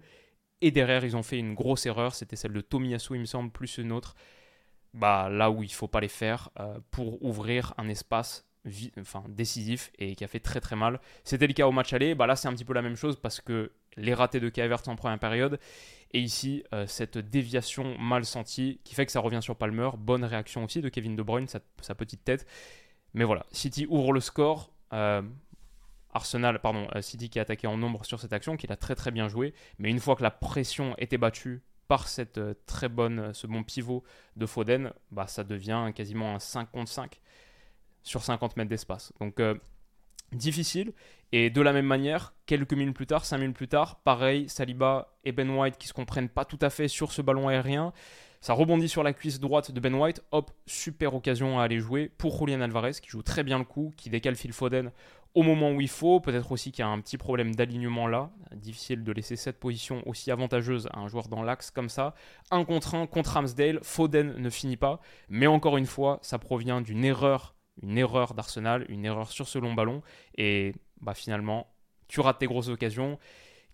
et 0.61 0.71
derrière, 0.71 1.05
ils 1.05 1.17
ont 1.17 1.23
fait 1.23 1.39
une 1.39 1.55
grosse 1.55 1.87
erreur, 1.87 2.15
c'était 2.15 2.37
celle 2.37 2.53
de 2.53 2.61
Tomiyasu, 2.61 3.15
il 3.15 3.21
me 3.21 3.25
semble, 3.25 3.51
plus 3.51 3.79
une 3.79 3.93
autre. 3.93 4.15
Bah, 4.93 5.29
là 5.31 5.51
où 5.51 5.63
il 5.63 5.73
faut 5.73 5.89
pas 5.89 6.01
les 6.01 6.09
faire 6.09 6.51
euh, 6.59 6.79
pour 6.91 7.25
ouvrir 7.25 7.75
un 7.79 7.89
espace 7.89 8.50
décisif 9.29 9.91
et 9.99 10.15
qui 10.15 10.25
a 10.25 10.29
fait 10.29 10.41
très 10.41 10.61
très 10.61 10.77
mal. 10.77 11.01
C'était 11.25 11.47
le 11.47 11.53
cas 11.53 11.67
au 11.67 11.73
match 11.73 11.93
aller, 11.93 12.15
bah 12.15 12.27
là 12.27 12.37
c'est 12.37 12.49
un 12.49 12.53
petit 12.53 12.65
peu 12.65 12.75
la 12.75 12.83
même 12.83 12.97
chose 12.97 13.17
parce 13.17 13.41
que 13.41 13.73
les 13.97 14.15
ratés 14.15 14.41
de 14.41 14.49
Kavert 14.49 14.83
en 14.87 14.97
première 14.97 15.19
période 15.19 15.59
et 16.13 16.21
ici 16.21 16.65
euh, 16.73 16.87
cette 16.87 17.19
déviation 17.19 17.97
mal 17.99 18.25
sentie 18.25 18.81
qui 18.85 18.95
fait 18.95 19.07
que 19.07 19.13
ça 19.13 19.21
revient 19.21 19.41
sur 19.43 19.57
Palmer. 19.57 19.91
Bonne 19.97 20.25
réaction 20.25 20.65
aussi 20.65 20.81
de 20.81 20.89
Kevin 20.89 21.17
De 21.17 21.23
Bruyne, 21.23 21.47
sa, 21.49 21.95
petite 21.95 22.25
tête. 22.25 22.47
Mais 23.15 23.25
voilà, 23.25 23.47
City 23.53 23.87
ouvre 23.89 24.13
le 24.13 24.21
score. 24.21 24.73
Euh, 24.93 25.23
Arsenal, 26.13 26.61
pardon, 26.61 26.89
euh, 26.95 27.03
City 27.03 27.31
qui 27.31 27.39
a 27.39 27.43
attaqué 27.43 27.67
en 27.67 27.77
nombre 27.77 28.05
sur 28.05 28.21
cette 28.21 28.33
action, 28.33 28.57
qu'il 28.57 28.73
a 28.73 28.77
très 28.77 28.95
très 28.95 29.11
bien 29.11 29.29
joué. 29.29 29.55
Mais 29.79 29.91
une 29.91 30.01
fois 30.01 30.17
que 30.17 30.23
la 30.23 30.31
pression 30.31 30.95
était 30.99 31.19
battue 31.19 31.63
par 31.87 32.09
cette 32.09 32.41
très 32.67 32.89
bonne, 32.89 33.33
ce 33.35 33.47
bon 33.47 33.65
pivot 33.65 34.05
de 34.37 34.47
Foden, 34.47 34.93
bah, 35.11 35.27
ça 35.27 35.43
devient 35.43 35.91
quasiment 35.95 36.37
un 36.37 36.39
5 36.39 36.71
contre 36.71 36.91
5 36.91 37.21
sur 38.03 38.23
50 38.23 38.57
mètres 38.57 38.71
d'espace. 38.71 39.13
Donc 39.21 39.41
euh, 39.41 39.55
difficile. 40.33 40.93
Et 41.33 41.51
de 41.51 41.61
la 41.61 41.73
même 41.73 41.87
manière, 41.87 42.35
quelques 42.47 42.73
minutes 42.73 42.97
plus 42.97 43.07
tard, 43.07 43.25
5 43.25 43.39
minutes 43.39 43.57
plus 43.57 43.69
tard, 43.69 44.01
pareil, 44.03 44.49
Saliba 44.49 45.17
et 45.25 45.33
Ben 45.33 45.49
White 45.49 45.79
qui 45.79 45.87
se 45.87 45.93
comprennent 45.93 46.29
pas 46.29 46.45
tout 46.45 46.59
à 46.61 46.71
fait 46.71 46.89
sur 46.89 47.13
ce 47.13 47.23
ballon 47.23 47.49
aérien. 47.49 47.93
Ça 48.41 48.55
rebondit 48.55 48.89
sur 48.89 49.03
la 49.03 49.13
cuisse 49.13 49.39
droite 49.39 49.71
de 49.71 49.81
Ben 49.81 49.95
White. 49.95 50.23
Hop, 50.33 50.51
super 50.67 51.15
occasion 51.15 51.61
à 51.61 51.65
aller 51.65 51.79
jouer 51.79 52.09
pour 52.09 52.39
Julian 52.39 52.63
Alvarez 52.63 52.93
qui 53.03 53.11
joue 53.11 53.23
très 53.23 53.45
bien 53.45 53.59
le 53.59 53.65
coup, 53.65 53.93
qui 53.97 54.09
décale 54.09 54.35
Phil 54.35 54.53
Foden 54.53 54.91
au 55.35 55.43
moment 55.43 55.71
où 55.71 55.81
il 55.81 55.89
faut. 55.89 56.21
Peut-être 56.21 56.51
aussi 56.51 56.73
qu'il 56.73 56.83
y 56.83 56.89
a 56.89 56.91
un 56.91 57.01
petit 57.01 57.19
problème 57.19 57.55
d'alignement 57.55 58.07
là. 58.07 58.31
Difficile 58.57 59.05
de 59.05 59.13
laisser 59.13 59.37
cette 59.37 59.61
position 59.61 60.03
aussi 60.07 60.31
avantageuse 60.31 60.89
à 60.93 61.01
un 61.01 61.09
joueur 61.09 61.29
dans 61.29 61.43
l'axe 61.43 61.71
comme 61.71 61.89
ça. 61.89 62.15
Un 62.51 62.65
contre 62.65 62.95
un 62.95 63.07
contre 63.07 63.33
Ramsdale. 63.33 63.81
Foden 63.83 64.35
ne 64.39 64.51
finit 64.51 64.77
pas. 64.79 65.01
Mais 65.29 65.47
encore 65.47 65.77
une 65.77 65.87
fois, 65.87 66.19
ça 66.23 66.39
provient 66.39 66.81
d'une 66.81 67.05
erreur 67.05 67.55
une 67.83 67.99
erreur 67.99 68.35
d'Arsenal, 68.35 68.87
une 68.89 69.05
erreur 69.05 69.31
sur 69.31 69.49
ce 69.49 69.59
long 69.59 69.75
ballon, 69.75 70.03
et 70.37 70.75
bah, 71.01 71.15
finalement, 71.15 71.73
tu 72.09 72.21
rates 72.21 72.39
tes 72.39 72.47
grosses 72.47 72.69
occasions, 72.69 73.19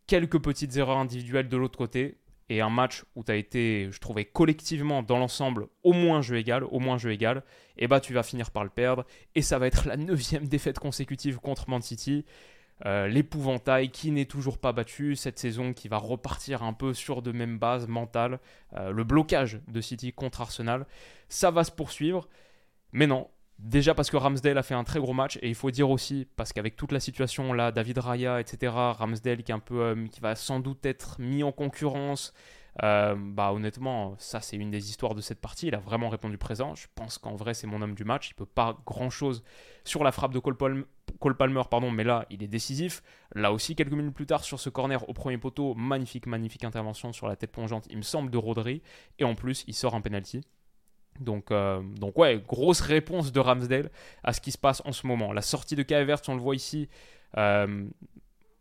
quelques 0.07 0.41
petites 0.41 0.77
erreurs 0.77 0.99
individuelles 0.99 1.49
de 1.49 1.57
l'autre 1.57 1.79
côté, 1.79 2.19
et 2.49 2.61
un 2.61 2.71
match 2.71 3.05
où 3.17 3.25
tu 3.25 3.33
as 3.33 3.37
été, 3.37 3.89
je 3.91 3.99
trouvais, 3.99 4.25
collectivement 4.25 5.03
dans 5.03 5.19
l'ensemble 5.19 5.67
au 5.83 5.93
moins 5.93 6.23
jeu 6.23 6.37
égal, 6.37 6.65
au 6.65 6.79
moins 6.79 6.99
jeu 6.99 7.11
égal, 7.11 7.43
et 7.77 7.89
bah 7.89 8.01
tu 8.01 8.13
vas 8.13 8.23
finir 8.23 8.51
par 8.51 8.63
le 8.63 8.71
perdre, 8.71 9.05
et 9.35 9.43
ça 9.43 9.59
va 9.59 9.67
être 9.67 9.87
la 9.87 9.97
neuvième 9.97 10.47
défaite 10.47 10.79
consécutive 10.79 11.39
contre 11.39 11.69
Man 11.69 11.83
City. 11.83 12.25
Euh, 12.85 13.09
l'épouvantail 13.09 13.91
qui 13.91 14.11
n'est 14.11 14.27
toujours 14.27 14.59
pas 14.59 14.73
battu 14.73 15.17
cette 15.17 15.39
saison, 15.39 15.73
qui 15.73 15.89
va 15.89 15.97
repartir 15.97 16.63
un 16.63 16.75
peu 16.75 16.93
sur 16.93 17.23
de 17.23 17.33
mêmes 17.33 17.59
bases 17.59 17.89
mentales, 17.89 18.39
euh, 18.75 18.91
le 18.91 19.03
blocage 19.03 19.61
de 19.67 19.81
City 19.81 20.13
contre 20.13 20.43
Arsenal, 20.43 20.87
ça 21.29 21.51
va 21.51 21.65
se 21.65 21.71
poursuivre. 21.73 22.29
Mais 22.93 23.07
non, 23.07 23.29
déjà 23.59 23.95
parce 23.95 24.11
que 24.11 24.17
Ramsdale 24.17 24.59
a 24.59 24.63
fait 24.63 24.75
un 24.75 24.85
très 24.85 25.01
gros 25.01 25.13
match, 25.13 25.39
et 25.43 25.49
il 25.49 25.55
faut 25.55 25.71
dire 25.71 25.91
aussi, 25.91 26.27
parce 26.37 26.53
qu'avec 26.53 26.77
toute 26.77 26.93
la 26.93 27.01
situation 27.01 27.53
là, 27.53 27.73
David 27.73 27.99
Raya, 27.99 28.41
etc., 28.41 28.73
Ramsdale 28.75 29.43
qui, 29.43 29.53
est 29.53 29.55
un 29.55 29.59
peu, 29.59 29.81
euh, 29.81 30.07
qui 30.09 30.21
va 30.21 30.35
sans 30.35 30.61
doute 30.61 30.85
être 30.87 31.21
mis 31.21 31.43
en 31.43 31.53
concurrence, 31.53 32.33
euh, 32.83 33.15
bah 33.17 33.53
honnêtement, 33.53 34.15
ça 34.19 34.41
c'est 34.41 34.57
une 34.57 34.71
des 34.71 34.91
histoires 34.91 35.15
de 35.15 35.21
cette 35.21 35.41
partie. 35.41 35.69
Il 35.69 35.75
a 35.75 35.79
vraiment 35.79 36.09
répondu 36.09 36.37
présent. 36.37 36.75
Je 36.75 36.87
pense 36.95 37.19
qu'en 37.19 37.35
vrai 37.35 37.55
c'est 37.55 37.67
mon 37.67 37.81
homme 37.81 37.95
du 37.95 38.05
match. 38.05 38.31
Il 38.31 38.35
peut 38.35 38.47
pas 38.47 38.79
grand 38.85 39.11
chose 39.11 39.43
sur 39.85 40.05
la 40.05 40.13
frappe 40.13 40.33
de 40.35 40.39
Cole, 40.39 41.37
Palmer, 41.37 41.63
pardon, 41.71 41.91
mais 41.91 42.05
là 42.05 42.27
il 42.31 42.43
est 42.43 42.49
décisif. 42.49 43.03
Là 43.35 43.53
aussi 43.53 43.75
quelques 43.77 43.93
minutes 43.93 44.15
plus 44.15 44.27
tard 44.27 44.45
sur 44.45 44.61
ce 44.61 44.69
corner 44.69 45.09
au 45.09 45.15
premier 45.15 45.39
poteau, 45.39 45.75
magnifique, 45.75 46.27
magnifique 46.27 46.65
intervention 46.65 47.13
sur 47.13 47.29
la 47.29 47.37
tête 47.37 47.53
plongeante. 47.53 47.87
Il 47.91 47.97
me 47.97 48.03
semble 48.03 48.31
de 48.31 48.39
Rodri 48.39 48.83
et 49.19 49.25
en 49.25 49.35
plus 49.35 49.65
il 49.67 49.75
sort 49.75 49.95
un 49.95 50.01
penalty. 50.01 50.43
Donc, 51.21 51.51
euh, 51.51 51.83
donc 51.83 52.19
ouais, 52.19 52.43
grosse 52.47 52.81
réponse 52.81 53.33
de 53.33 53.41
Ramsdale 53.41 53.91
à 54.23 54.33
ce 54.33 54.41
qui 54.41 54.53
se 54.53 54.59
passe 54.59 54.83
en 54.85 54.93
ce 54.93 55.07
moment. 55.07 55.33
La 55.33 55.43
sortie 55.43 55.77
de 55.77 55.83
Kaevert, 55.83 56.21
on 56.29 56.35
le 56.35 56.41
voit 56.41 56.55
ici, 56.55 56.89
euh, 57.37 57.85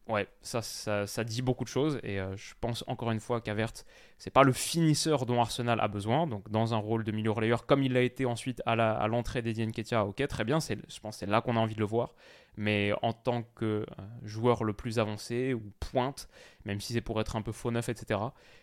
ouais, 0.07 0.27
ça, 0.41 0.61
ça, 0.61 1.23
dit 1.23 1.41
beaucoup 1.41 1.63
de 1.63 1.69
choses. 1.69 1.99
Et 2.03 2.19
euh, 2.19 2.35
je 2.35 2.53
pense 2.61 2.83
encore 2.87 3.11
une 3.11 3.19
fois 3.19 3.41
qu'Avert, 3.41 3.71
c'est 4.17 4.31
pas 4.31 4.43
le 4.43 4.53
finisseur 4.53 5.25
dont 5.25 5.39
Arsenal 5.39 5.79
a 5.79 5.87
besoin. 5.87 6.27
Donc, 6.27 6.49
dans 6.49 6.73
un 6.73 6.77
rôle 6.77 7.03
de 7.03 7.11
milieu 7.11 7.31
relayeur, 7.31 7.65
comme 7.65 7.83
il 7.83 7.93
l'a 7.93 8.01
été 8.01 8.25
ensuite 8.25 8.61
à 8.65 9.07
l'entrée 9.07 9.41
d'Edienne 9.41 9.71
Ketia, 9.71 10.05
ok, 10.05 10.27
très 10.27 10.43
bien. 10.43 10.59
Je 10.59 10.99
pense 10.99 11.17
c'est 11.17 11.25
là 11.25 11.41
qu'on 11.41 11.55
a 11.57 11.59
envie 11.59 11.75
de 11.75 11.79
le 11.79 11.85
voir. 11.85 12.13
Mais 12.57 12.93
en 13.01 13.13
tant 13.13 13.43
que 13.55 13.65
euh, 13.65 13.85
joueur 14.23 14.63
le 14.63 14.73
plus 14.73 14.99
avancé 14.99 15.53
ou 15.53 15.73
pointe, 15.79 16.29
même 16.63 16.79
si 16.79 16.93
c'est 16.93 17.01
pour 17.01 17.19
être 17.19 17.35
un 17.35 17.41
peu 17.41 17.51
faux 17.51 17.71
neuf, 17.71 17.89
etc., 17.89 18.19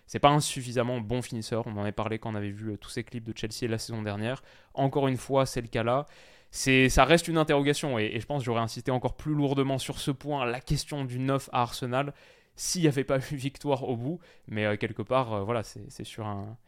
c'est 0.07 0.19
pas 0.19 0.31
un 0.31 0.41
suffisamment 0.41 1.01
bon 1.01 1.23
finisseur. 1.23 1.67
On 1.67 1.77
en 1.77 1.83
avait 1.83 1.93
parlé 1.93 2.19
quand 2.19 2.33
on 2.33 2.35
avait 2.35 2.51
vu 2.51 2.73
euh, 2.73 2.77
tous 2.77 2.91
ces 2.91 3.05
clips 3.05 3.25
de 3.25 3.37
Chelsea 3.37 3.71
la 3.71 3.79
saison 3.79 4.03
dernière. 4.03 4.43
Encore 4.75 5.09
une 5.09 5.17
fois, 5.17 5.47
c'est 5.47 5.61
le 5.61 5.69
cas 5.69 5.83
là 5.83 6.07
c'est, 6.55 6.91
ça 6.91 7.07
reste 7.07 7.29
une 7.29 7.39
interrogation 7.39 7.99
et, 7.99 8.21
je 8.21 8.27
pense 8.27 8.43
que 8.43 8.45
j'aurais 8.45 8.61
insisté 8.61 8.91
encore 8.91 9.17
plus 9.17 9.33
lourdement 9.33 9.79
sur 9.79 9.99
ce 9.99 10.11
point, 10.11 10.45
la 10.45 10.61
question 10.61 11.07
du 11.07 11.19
9 11.19 11.49
à 11.51 11.63
Arsenal, 11.63 12.13
s'il 12.57 12.83
n'y 12.83 12.89
avait 12.89 13.05
pas 13.05 13.19
eu 13.19 13.21
victoire 13.37 13.89
au 13.89 13.97
bout. 13.97 14.21
Mais 14.49 14.67
euh, 14.67 14.77
quelque 14.77 15.03
part, 15.03 15.45
voilà, 15.45 15.63
c'est, 15.63 16.05
sur 16.05 16.27
un. 16.27 16.59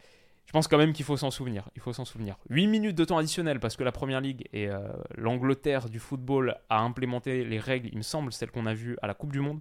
Je 0.47 0.53
pense 0.53 0.69
quand 0.69 0.79
même 0.79 0.93
qu'il 0.93 1.05
faut 1.05 1.17
s'en 1.17 1.31
souvenir. 1.31 1.69
Il 1.75 1.83
faut 1.83 1.93
s'en 1.93 2.05
souvenir. 2.05 2.37
8 2.51 2.67
minutes 2.67 2.97
de 2.97 3.05
temps 3.05 3.19
additionnel 3.19 3.61
parce 3.61 3.77
que 3.77 3.85
la 3.85 3.93
première 3.93 4.21
ligue 4.21 4.47
et 4.53 4.69
euh, 4.69 4.81
l'Angleterre 5.17 5.89
du 5.89 5.99
football 5.99 6.57
a 6.69 6.81
implémenté 6.81 7.45
les 7.45 7.59
règles, 7.59 7.89
il 7.93 7.99
me 7.99 8.03
semble, 8.03 8.33
celles 8.33 8.51
qu'on 8.51 8.67
a 8.67 8.75
vues 8.75 8.97
à 9.03 9.07
la 9.07 9.15
Coupe 9.15 9.33
du 9.33 9.41
Monde 9.41 9.61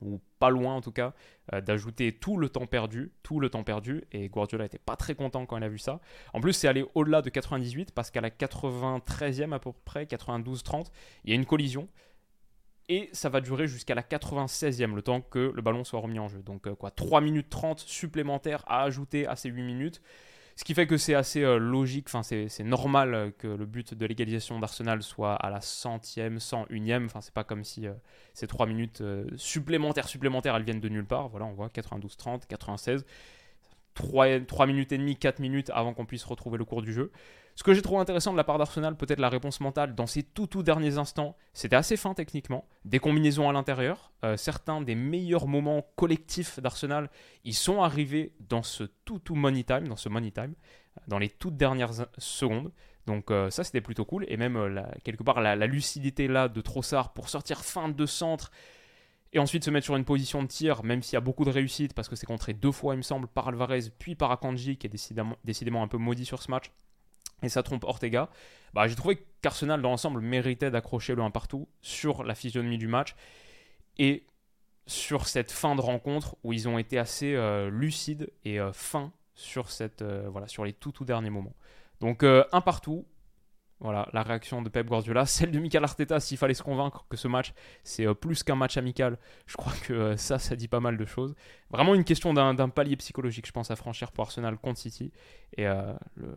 ou 0.00 0.20
pas 0.38 0.50
loin 0.50 0.74
en 0.74 0.80
tout 0.80 0.92
cas, 0.92 1.12
euh, 1.52 1.60
d'ajouter 1.60 2.12
tout 2.12 2.36
le 2.36 2.48
temps 2.48 2.66
perdu, 2.66 3.12
tout 3.22 3.40
le 3.40 3.50
temps 3.50 3.64
perdu, 3.64 4.04
et 4.12 4.28
Guardiola 4.28 4.64
était 4.64 4.78
pas 4.78 4.96
très 4.96 5.14
content 5.14 5.46
quand 5.46 5.56
il 5.56 5.64
a 5.64 5.68
vu 5.68 5.78
ça. 5.78 6.00
En 6.32 6.40
plus, 6.40 6.52
c'est 6.52 6.68
allé 6.68 6.84
au-delà 6.94 7.22
de 7.22 7.30
98, 7.30 7.92
parce 7.92 8.10
qu'à 8.10 8.20
la 8.20 8.30
93e 8.30 9.52
à 9.52 9.58
peu 9.58 9.72
près, 9.84 10.04
92-30, 10.04 10.86
il 11.24 11.30
y 11.30 11.32
a 11.32 11.36
une 11.36 11.46
collision, 11.46 11.88
et 12.88 13.10
ça 13.12 13.28
va 13.28 13.40
durer 13.40 13.66
jusqu'à 13.66 13.94
la 13.94 14.02
96e, 14.02 14.94
le 14.94 15.02
temps 15.02 15.20
que 15.20 15.52
le 15.54 15.62
ballon 15.62 15.84
soit 15.84 16.00
remis 16.00 16.18
en 16.18 16.28
jeu. 16.28 16.40
Donc 16.42 16.66
euh, 16.66 16.74
quoi, 16.74 16.90
3 16.90 17.20
minutes 17.20 17.50
30 17.50 17.80
supplémentaires 17.80 18.64
à 18.66 18.82
ajouter 18.82 19.26
à 19.26 19.36
ces 19.36 19.50
8 19.50 19.62
minutes. 19.62 20.02
Ce 20.56 20.64
qui 20.64 20.74
fait 20.74 20.88
que 20.88 20.96
c'est 20.96 21.14
assez 21.14 21.44
euh, 21.44 21.58
logique, 21.58 22.06
enfin 22.08 22.22
c'est 22.22 22.64
normal 22.64 23.14
euh, 23.14 23.30
que 23.30 23.46
le 23.46 23.66
but 23.66 23.94
de 23.94 24.06
l'égalisation 24.06 24.58
d'Arsenal 24.58 25.02
soit 25.02 25.34
à 25.34 25.50
la 25.50 25.60
centième, 25.60 26.40
cent 26.40 26.66
unième. 26.70 27.04
Enfin 27.04 27.20
c'est 27.20 27.34
pas 27.34 27.44
comme 27.44 27.62
si 27.62 27.86
ces 28.32 28.46
3 28.46 28.66
minutes 28.66 29.02
supplémentaires, 29.36 30.08
supplémentaires, 30.08 30.56
elles 30.56 30.64
viennent 30.64 30.80
de 30.80 30.88
nulle 30.88 31.06
part. 31.06 31.28
Voilà, 31.28 31.46
on 31.46 31.52
voit 31.52 31.68
92-30, 31.68 32.46
96. 32.48 33.04
3, 33.94 34.40
3 34.40 34.66
minutes 34.66 34.92
et 34.92 34.98
demie, 34.98 35.16
4 35.16 35.40
minutes 35.40 35.70
avant 35.74 35.92
qu'on 35.92 36.06
puisse 36.06 36.24
retrouver 36.24 36.56
le 36.56 36.64
cours 36.64 36.82
du 36.82 36.92
jeu. 36.92 37.12
Ce 37.58 37.64
que 37.64 37.74
j'ai 37.74 37.82
trouvé 37.82 38.00
intéressant 38.00 38.30
de 38.30 38.36
la 38.36 38.44
part 38.44 38.56
d'Arsenal, 38.56 38.96
peut-être 38.96 39.18
la 39.18 39.28
réponse 39.28 39.60
mentale 39.60 39.96
dans 39.96 40.06
ces 40.06 40.22
tout 40.22 40.46
tout 40.46 40.62
derniers 40.62 40.96
instants, 40.96 41.36
c'était 41.54 41.74
assez 41.74 41.96
fin 41.96 42.14
techniquement, 42.14 42.68
des 42.84 43.00
combinaisons 43.00 43.48
à 43.48 43.52
l'intérieur. 43.52 44.12
Euh, 44.24 44.36
certains 44.36 44.80
des 44.80 44.94
meilleurs 44.94 45.48
moments 45.48 45.84
collectifs 45.96 46.60
d'Arsenal, 46.60 47.10
ils 47.42 47.56
sont 47.56 47.82
arrivés 47.82 48.32
dans 48.48 48.62
ce 48.62 48.84
tout 49.04 49.18
tout 49.18 49.34
money 49.34 49.64
time, 49.64 49.88
dans 49.88 49.96
ce 49.96 50.08
money 50.08 50.30
time, 50.30 50.54
dans 51.08 51.18
les 51.18 51.28
toutes 51.28 51.56
dernières 51.56 52.06
secondes. 52.16 52.70
Donc 53.06 53.32
euh, 53.32 53.50
ça 53.50 53.64
c'était 53.64 53.80
plutôt 53.80 54.04
cool 54.04 54.24
et 54.28 54.36
même 54.36 54.56
euh, 54.56 54.80
quelque 55.02 55.24
part 55.24 55.40
la, 55.40 55.56
lucidité 55.66 56.28
là 56.28 56.46
de 56.46 56.60
Trossard 56.60 57.12
pour 57.12 57.28
sortir 57.28 57.64
fin 57.64 57.88
de 57.88 58.06
centre 58.06 58.52
et 59.32 59.40
ensuite 59.40 59.64
se 59.64 59.70
mettre 59.70 59.84
sur 59.84 59.96
une 59.96 60.04
position 60.04 60.44
de 60.44 60.46
tir, 60.46 60.84
même 60.84 61.02
s'il 61.02 61.14
y 61.14 61.16
a 61.16 61.20
beaucoup 61.20 61.44
de 61.44 61.50
réussite, 61.50 61.92
parce 61.92 62.08
que 62.08 62.14
c'est 62.14 62.24
contré 62.24 62.54
deux 62.54 62.72
fois, 62.72 62.94
il 62.94 62.98
me 62.98 63.02
semble, 63.02 63.26
par 63.26 63.48
Alvarez, 63.48 63.90
puis 63.98 64.14
par 64.14 64.30
Akanji, 64.30 64.76
qui 64.76 64.86
est 64.86 64.90
décidément, 64.90 65.36
décidément 65.42 65.82
un 65.82 65.88
peu 65.88 65.98
maudit 65.98 66.24
sur 66.24 66.40
ce 66.40 66.52
match 66.52 66.70
et 67.42 67.48
ça 67.48 67.62
trompe 67.62 67.84
Ortega, 67.84 68.28
bah, 68.74 68.86
j'ai 68.88 68.94
trouvé 68.94 69.24
qu'Arsenal 69.42 69.80
dans 69.80 69.90
l'ensemble 69.90 70.20
méritait 70.20 70.70
d'accrocher 70.70 71.14
le 71.14 71.22
1 71.22 71.30
partout 71.30 71.68
sur 71.80 72.24
la 72.24 72.34
physionomie 72.34 72.78
du 72.78 72.88
match 72.88 73.14
et 73.98 74.26
sur 74.86 75.28
cette 75.28 75.52
fin 75.52 75.76
de 75.76 75.80
rencontre 75.80 76.36
où 76.42 76.52
ils 76.52 76.66
ont 76.66 76.78
été 76.78 76.98
assez 76.98 77.34
euh, 77.34 77.70
lucides 77.70 78.32
et 78.44 78.58
euh, 78.58 78.72
fins 78.72 79.12
sur, 79.34 79.70
cette, 79.70 80.02
euh, 80.02 80.28
voilà, 80.30 80.48
sur 80.48 80.64
les 80.64 80.72
tout 80.72 80.92
tout 80.92 81.04
derniers 81.04 81.30
moments. 81.30 81.54
Donc 82.00 82.22
un 82.22 82.60
partout, 82.60 83.04
voilà 83.80 84.08
la 84.12 84.22
réaction 84.22 84.62
de 84.62 84.68
Pep 84.68 84.86
Guardiola, 84.86 85.26
celle 85.26 85.50
de 85.50 85.58
Mikel 85.58 85.82
Arteta 85.82 86.20
s'il 86.20 86.38
fallait 86.38 86.54
se 86.54 86.62
convaincre 86.62 87.06
que 87.08 87.16
ce 87.16 87.26
match 87.26 87.52
c'est 87.82 88.06
plus 88.14 88.44
qu'un 88.44 88.54
match 88.54 88.76
amical, 88.76 89.18
je 89.46 89.56
crois 89.56 89.72
que 89.82 90.14
ça 90.14 90.38
ça 90.38 90.54
dit 90.54 90.68
pas 90.68 90.78
mal 90.78 90.96
de 90.96 91.04
choses. 91.04 91.34
Vraiment 91.70 91.96
une 91.96 92.04
question 92.04 92.32
d'un 92.32 92.68
palier 92.68 92.94
psychologique 92.96 93.48
je 93.48 93.52
pense 93.52 93.72
à 93.72 93.76
franchir 93.76 94.12
pour 94.12 94.24
Arsenal 94.24 94.58
contre 94.58 94.78
City 94.78 95.10
et 95.56 95.64
le 95.64 96.36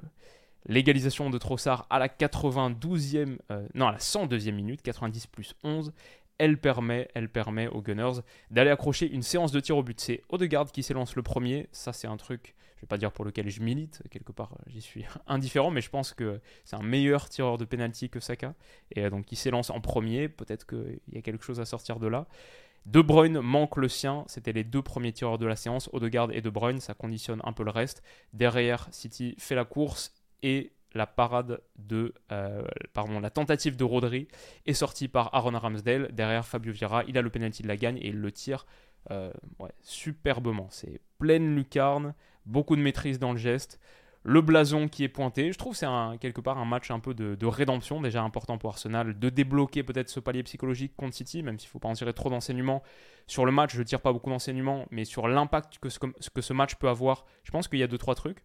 L'égalisation 0.67 1.29
de 1.29 1.37
Trossard 1.37 1.87
à 1.89 1.97
la 1.97 2.07
92e, 2.07 3.37
euh, 3.49 3.67
non 3.73 3.87
à 3.87 3.91
la 3.91 3.97
102e 3.97 4.51
minute, 4.51 4.81
90 4.81 5.27
plus 5.27 5.55
11, 5.63 5.91
elle 6.37 6.57
permet, 6.57 7.07
elle 7.13 7.29
permet 7.29 7.67
aux 7.67 7.81
Gunners 7.81 8.21
d'aller 8.49 8.71
accrocher 8.71 9.07
une 9.07 9.21
séance 9.21 9.51
de 9.51 9.59
tir 9.59 9.77
au 9.77 9.83
but. 9.83 9.99
C'est 9.99 10.23
Odegaard 10.29 10.71
qui 10.71 10.81
s'élance 10.81 11.15
le 11.15 11.21
premier, 11.21 11.67
ça 11.71 11.93
c'est 11.93 12.07
un 12.07 12.17
truc, 12.17 12.55
je 12.77 12.81
vais 12.81 12.87
pas 12.87 12.97
dire 12.97 13.11
pour 13.11 13.25
lequel 13.25 13.49
je 13.49 13.61
milite, 13.61 14.01
quelque 14.09 14.31
part 14.31 14.55
j'y 14.67 14.81
suis 14.81 15.05
indifférent, 15.27 15.69
mais 15.69 15.81
je 15.81 15.89
pense 15.89 16.13
que 16.13 16.39
c'est 16.65 16.75
un 16.75 16.81
meilleur 16.81 17.29
tireur 17.29 17.59
de 17.59 17.65
penalty 17.65 18.09
que 18.09 18.19
Saka, 18.19 18.55
et 18.95 19.05
euh, 19.05 19.09
donc 19.11 19.31
il 19.31 19.35
s'élance 19.35 19.69
en 19.69 19.81
premier, 19.81 20.29
peut-être 20.29 20.65
qu'il 20.65 20.99
y 21.11 21.17
a 21.17 21.21
quelque 21.21 21.43
chose 21.43 21.59
à 21.59 21.65
sortir 21.65 21.99
de 21.99 22.07
là. 22.07 22.27
De 22.87 23.01
Bruyne 23.01 23.39
manque 23.41 23.77
le 23.77 23.87
sien, 23.87 24.23
c'était 24.25 24.53
les 24.53 24.63
deux 24.63 24.81
premiers 24.81 25.13
tireurs 25.13 25.37
de 25.37 25.45
la 25.45 25.55
séance, 25.55 25.89
Odegaard 25.93 26.31
et 26.31 26.41
De 26.41 26.49
Bruyne, 26.49 26.79
ça 26.79 26.95
conditionne 26.95 27.39
un 27.43 27.53
peu 27.53 27.63
le 27.63 27.69
reste. 27.69 28.01
Derrière, 28.33 28.87
City 28.89 29.35
fait 29.37 29.53
la 29.53 29.65
course 29.65 30.11
et 30.43 30.71
la 30.93 31.07
parade 31.07 31.61
de, 31.77 32.13
euh, 32.31 32.63
pardon, 32.93 33.19
la 33.19 33.29
tentative 33.29 33.77
de 33.77 33.83
Rodri 33.83 34.27
est 34.65 34.73
sortie 34.73 35.07
par 35.07 35.33
Aaron 35.33 35.57
Ramsdale. 35.57 36.09
Derrière 36.11 36.45
Fabio 36.45 36.73
Vieira, 36.73 37.03
il 37.07 37.17
a 37.17 37.21
le 37.21 37.29
penalty 37.29 37.63
de 37.63 37.67
la 37.67 37.77
gagne 37.77 37.97
et 37.97 38.07
il 38.07 38.19
le 38.19 38.31
tire 38.31 38.65
euh, 39.09 39.31
superbement. 39.81 40.67
C'est 40.69 40.99
pleine 41.17 41.55
lucarne, 41.55 42.13
beaucoup 42.45 42.75
de 42.75 42.81
maîtrise 42.81 43.19
dans 43.19 43.31
le 43.31 43.37
geste. 43.37 43.79
Le 44.23 44.41
blason 44.41 44.87
qui 44.87 45.03
est 45.03 45.09
pointé. 45.09 45.51
Je 45.51 45.57
trouve 45.57 45.75
c'est 45.75 45.87
quelque 46.19 46.41
part 46.41 46.59
un 46.59 46.65
match 46.65 46.91
un 46.91 46.99
peu 46.99 47.15
de, 47.15 47.45
rédemption, 47.47 48.01
déjà 48.01 48.21
important 48.21 48.59
pour 48.59 48.69
Arsenal, 48.69 49.17
de 49.17 49.29
débloquer 49.29 49.81
peut-être 49.81 50.09
ce 50.09 50.19
palier 50.19 50.43
psychologique 50.43 50.95
contre 50.95 51.15
City, 51.15 51.41
même 51.41 51.57
s'il 51.57 51.69
ne 51.69 51.71
faut 51.71 51.79
pas 51.79 51.89
en 51.89 51.93
tirer 51.93 52.13
trop 52.13 52.29
d'enseignements. 52.29 52.83
Sur 53.25 53.47
le 53.47 53.51
match, 53.51 53.73
je 53.73 53.79
ne 53.79 53.83
tire 53.83 54.01
pas 54.01 54.13
beaucoup 54.13 54.29
d'enseignements, 54.29 54.85
mais 54.91 55.05
sur 55.05 55.27
l'impact 55.27 55.79
que 55.79 55.89
ce, 55.89 55.97
que 55.97 56.41
ce 56.41 56.53
match 56.53 56.75
peut 56.75 56.89
avoir, 56.89 57.25
je 57.43 57.49
pense 57.49 57.67
qu'il 57.67 57.79
y 57.79 57.83
a 57.83 57.87
deux 57.87 57.97
trois 57.97 58.13
trucs. 58.13 58.43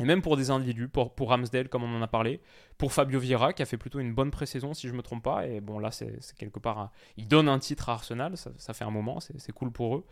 Et 0.00 0.04
même 0.04 0.22
pour 0.22 0.36
des 0.36 0.50
individus, 0.50 0.88
pour, 0.88 1.14
pour 1.14 1.28
Ramsdale, 1.28 1.68
comme 1.68 1.84
on 1.84 1.96
en 1.96 2.02
a 2.02 2.08
parlé, 2.08 2.40
pour 2.78 2.92
Fabio 2.92 3.20
Vieira, 3.20 3.52
qui 3.52 3.62
a 3.62 3.66
fait 3.66 3.76
plutôt 3.76 4.00
une 4.00 4.12
bonne 4.12 4.32
pré-saison, 4.32 4.74
si 4.74 4.88
je 4.88 4.92
ne 4.92 4.98
me 4.98 5.02
trompe 5.02 5.22
pas. 5.22 5.46
Et 5.46 5.60
bon, 5.60 5.78
là, 5.78 5.92
c'est 5.92 6.18
quelque 6.36 6.58
part. 6.58 6.90
il 7.16 7.28
donne 7.28 7.48
un 7.48 7.60
titre 7.60 7.88
à 7.88 7.92
Arsenal, 7.92 8.36
ça, 8.36 8.74
fait 8.74 8.84
un 8.84 8.90
moment, 8.90 9.20
c'est 9.20 9.52
cool 9.52 9.70
pour 9.70 9.96
eux. 9.96 10.04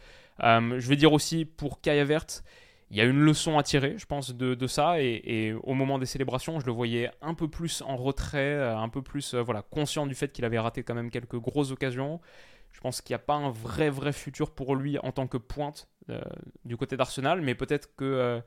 Euh, 0.44 0.78
je 0.78 0.88
vais 0.88 0.96
dire 0.96 1.12
aussi 1.12 1.44
pour 1.44 1.80
Vert, 1.84 2.26
il 2.90 2.96
y 2.96 3.00
a 3.00 3.04
une 3.04 3.20
leçon 3.20 3.58
à 3.58 3.64
tirer, 3.64 3.96
je 3.98 4.06
pense, 4.06 4.32
de, 4.34 4.66
ça. 4.68 5.00
Et, 5.00 5.52
au 5.64 5.74
moment 5.74 5.98
des 5.98 6.06
célébrations, 6.06 6.60
je 6.60 6.66
le 6.66 6.72
voyais 6.72 7.10
un 7.20 7.34
peu 7.34 7.48
plus 7.48 7.82
en 7.82 7.96
retrait, 7.96 8.38
euh, 8.38 8.78
un 8.78 8.88
peu 8.88 9.02
plus 9.02 9.34
euh, 9.34 9.42
voilà, 9.42 9.62
conscient 9.62 10.06
du 10.06 10.14
fait 10.14 10.32
qu'il 10.32 10.44
avait 10.44 10.60
raté 10.60 10.84
quand 10.84 10.94
même 10.94 11.10
quelques 11.10 11.38
grosses 11.38 11.72
occasions. 11.72 12.20
Je 12.70 12.80
pense 12.80 13.00
qu'il 13.00 13.12
n'y 13.12 13.16
a 13.16 13.24
pas 13.24 13.34
un 13.34 13.50
vrai, 13.50 13.90
vrai 13.90 14.12
futur 14.12 14.52
pour 14.52 14.76
lui 14.76 14.98
en 15.00 15.10
tant 15.10 15.26
que 15.26 15.36
pointe 15.36 15.88
du 16.64 16.76
côté 16.76 16.96
d'Arsenal, 16.96 17.40
mais 17.40 17.54
peut-être 17.54 17.94
que 17.96 18.42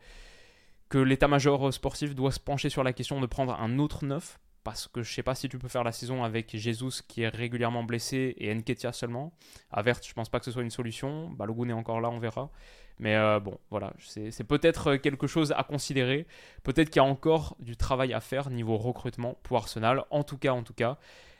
que 0.90 0.98
l'état-major 0.98 1.74
sportif 1.74 2.16
doit 2.16 2.32
se 2.32 2.40
pencher 2.40 2.70
sur 2.70 2.84
la 2.84 2.94
question 2.94 3.20
de 3.20 3.26
prendre 3.26 3.60
un 3.60 3.80
autre 3.80 4.06
neuf 4.06 4.40
parce 4.66 4.88
que 4.88 5.04
je 5.04 5.14
sais 5.14 5.22
pas 5.22 5.36
si 5.36 5.48
tu 5.48 5.60
peux 5.60 5.68
faire 5.68 5.84
la 5.84 5.92
saison 5.92 6.24
avec 6.24 6.58
Jesus 6.58 7.04
qui 7.08 7.22
est 7.22 7.30
régulièrement 7.30 7.84
blessé 7.84 8.34
et 8.40 8.54
Nketia 8.54 8.92
seulement. 8.94 9.32
Avert, 9.70 10.00
je 10.04 10.12
pense 10.14 10.28
pas 10.28 10.40
que 10.40 10.46
ce 10.46 10.52
soit 10.52 10.64
une 10.64 10.72
solution. 10.72 11.30
Balogun 11.30 11.70
est 11.70 11.74
encore 11.74 12.02
là, 12.02 12.10
on 12.10 12.18
verra. 12.18 12.50
Mais 12.98 13.16
euh, 13.16 13.40
bon, 13.40 13.60
voilà, 13.70 13.94
c'est 14.00 14.44
peut-être 14.44 14.96
quelque 14.96 15.28
chose 15.28 15.54
à 15.56 15.64
considérer. 15.64 16.26
Peut-être 16.64 16.90
qu'il 16.90 17.00
y 17.00 17.06
a 17.06 17.08
encore 17.08 17.56
du 17.60 17.78
travail 17.78 18.12
à 18.12 18.20
faire 18.22 18.50
niveau 18.50 18.76
recrutement 18.76 19.38
pour 19.44 19.58
Arsenal. 19.58 20.04
En 20.10 20.24
tout 20.24 20.40
cas, 20.40 20.54
en 20.54 20.64
tout 20.64 20.74
cas, 20.74 20.98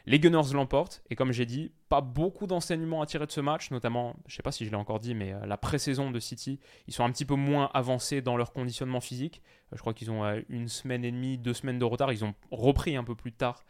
les 0.08 0.20
Gunners 0.20 0.54
l'emportent, 0.54 1.04
et 1.10 1.16
comme 1.16 1.32
j'ai 1.32 1.46
dit, 1.46 1.72
pas 1.90 2.02
beaucoup 2.02 2.46
d'enseignements 2.46 3.02
à 3.02 3.06
tirer 3.06 3.26
de 3.26 3.32
ce 3.32 3.42
match, 3.42 3.72
notamment, 3.72 4.16
je 4.28 4.34
ne 4.34 4.36
sais 4.38 4.44
pas 4.44 4.52
si 4.52 4.66
je 4.66 4.70
l'ai 4.70 4.76
encore 4.76 5.00
dit, 5.00 5.16
mais 5.16 5.34
euh, 5.34 5.46
la 5.46 5.58
pré-saison 5.58 6.12
de 6.12 6.20
City, 6.20 6.60
ils 6.88 6.94
sont 6.94 7.04
un 7.04 7.12
petit 7.12 7.26
peu 7.26 7.36
moins 7.36 7.72
avancés 7.74 8.22
dans 8.22 8.38
leur 8.38 8.54
conditionnement 8.54 9.02
physique. 9.02 9.42
Euh, 9.72 9.76
je 9.76 9.82
crois 9.82 9.94
qu'ils 9.94 10.12
ont 10.12 10.24
euh, 10.24 10.42
une 10.50 10.68
semaine 10.68 11.04
et 11.04 11.12
demie, 11.12 11.38
deux 11.38 11.54
semaines 11.54 11.80
de 11.80 11.86
retard, 11.86 12.14
ils 12.14 12.24
ont 12.24 12.36
repris 12.52 12.96
un 12.96 13.04
peu 13.04 13.16
plus 13.16 13.32
tard 13.32 13.64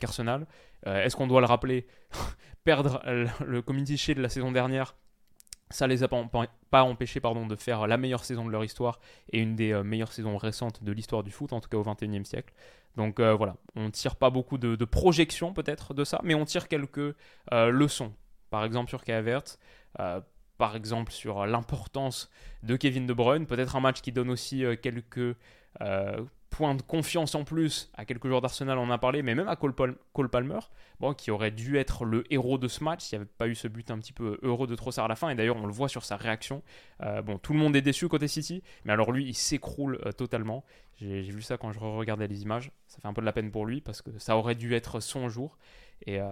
qu'Arsenal. 0.00 0.48
Est-ce 0.84 1.14
qu'on 1.14 1.28
doit 1.28 1.40
le 1.40 1.46
rappeler? 1.46 1.86
Perdre 2.64 3.00
le 3.06 3.62
Community 3.62 3.96
Shield 3.96 4.20
la 4.20 4.28
saison 4.28 4.50
dernière, 4.50 4.96
ça 5.70 5.86
les 5.86 6.02
a 6.02 6.08
pas, 6.08 6.82
empêchés 6.82 7.20
pardon, 7.20 7.46
de 7.46 7.56
faire 7.56 7.86
la 7.86 7.96
meilleure 7.96 8.24
saison 8.24 8.44
de 8.44 8.50
leur 8.50 8.64
histoire 8.64 9.00
et 9.32 9.40
une 9.40 9.56
des 9.56 9.74
meilleures 9.82 10.12
saisons 10.12 10.36
récentes 10.36 10.84
de 10.84 10.92
l'histoire 10.92 11.22
du 11.22 11.30
foot, 11.30 11.52
en 11.52 11.60
tout 11.60 11.68
cas 11.68 11.76
au 11.76 11.82
XXIe 11.82 12.24
siècle. 12.24 12.52
Donc 12.96 13.20
euh, 13.20 13.34
voilà, 13.34 13.56
on 13.76 13.90
tire 13.90 14.16
pas 14.16 14.30
beaucoup 14.30 14.58
de, 14.58 14.84
projections 14.84 15.52
peut-être 15.52 15.94
de 15.94 16.04
ça, 16.04 16.20
mais 16.24 16.34
on 16.34 16.44
tire 16.44 16.68
quelques 16.68 17.14
euh, 17.52 17.70
leçons. 17.70 18.12
Par 18.50 18.64
exemple 18.64 18.88
sur 18.88 19.04
Kavert, 19.04 19.42
euh, 20.00 20.20
par 20.56 20.76
exemple 20.76 21.12
sur 21.12 21.46
l'importance 21.46 22.30
de 22.62 22.76
Kevin 22.76 23.06
De 23.06 23.12
Bruyne, 23.12 23.46
peut-être 23.46 23.76
un 23.76 23.80
match 23.80 24.00
qui 24.00 24.12
donne 24.12 24.30
aussi 24.30 24.64
quelques 24.82 25.36
point 26.56 26.74
de 26.74 26.80
confiance 26.80 27.34
en 27.34 27.44
plus 27.44 27.90
à 27.94 28.06
quelques 28.06 28.26
joueurs 28.26 28.40
d'Arsenal, 28.40 28.78
on 28.78 28.84
en 28.84 28.90
a 28.90 28.96
parlé, 28.96 29.22
mais 29.22 29.34
même 29.34 29.46
à 29.46 29.56
Cole, 29.56 29.74
Palmer, 29.74 30.58
bon, 31.00 31.12
qui 31.12 31.30
aurait 31.30 31.50
dû 31.50 31.76
être 31.76 32.06
le 32.06 32.24
héros 32.32 32.56
de 32.56 32.66
ce 32.66 32.82
match 32.82 33.04
s'il 33.04 33.18
n'y 33.18 33.24
avait 33.24 33.30
pas 33.36 33.46
eu 33.46 33.54
ce 33.54 33.68
but 33.68 33.90
un 33.90 33.98
petit 33.98 34.14
peu 34.14 34.38
heureux 34.42 34.66
de 34.66 34.74
Trossard 34.74 35.04
à 35.04 35.08
la 35.08 35.16
fin. 35.16 35.28
Et 35.28 35.34
d'ailleurs, 35.34 35.56
on 35.56 35.66
le 35.66 35.72
voit 35.72 35.90
sur 35.90 36.02
sa 36.02 36.16
réaction. 36.16 36.62
Euh, 37.02 37.20
bon, 37.20 37.36
tout 37.36 37.52
le 37.52 37.58
monde 37.58 37.76
est 37.76 37.82
déçu 37.82 38.08
côté 38.08 38.26
City, 38.26 38.62
mais 38.86 38.94
alors 38.94 39.12
lui, 39.12 39.26
il 39.26 39.34
s'écroule 39.34 40.00
euh, 40.06 40.12
totalement. 40.12 40.64
J'ai 40.96 41.20
vu 41.20 41.42
ça 41.42 41.58
quand 41.58 41.72
je 41.72 41.78
regardais 41.78 42.26
les 42.26 42.40
images. 42.40 42.72
Ça 42.86 43.00
fait 43.02 43.08
un 43.08 43.12
peu 43.12 43.20
de 43.20 43.26
la 43.26 43.34
peine 43.34 43.50
pour 43.50 43.66
lui 43.66 43.82
parce 43.82 44.00
que 44.00 44.18
ça 44.18 44.38
aurait 44.38 44.54
dû 44.54 44.74
être 44.74 45.00
son 45.00 45.28
jour. 45.28 45.58
Et, 46.06 46.22
euh, 46.22 46.30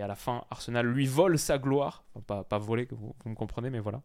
à 0.00 0.06
la 0.08 0.16
fin, 0.16 0.44
Arsenal 0.50 0.84
lui 0.84 1.06
vole 1.06 1.38
sa 1.38 1.58
gloire. 1.58 2.02
pas, 2.26 2.42
pas 2.42 2.58
voler, 2.58 2.86
que 2.86 2.96
vous 2.96 3.14
me 3.24 3.36
comprenez, 3.36 3.70
mais 3.70 3.78
voilà. 3.78 4.02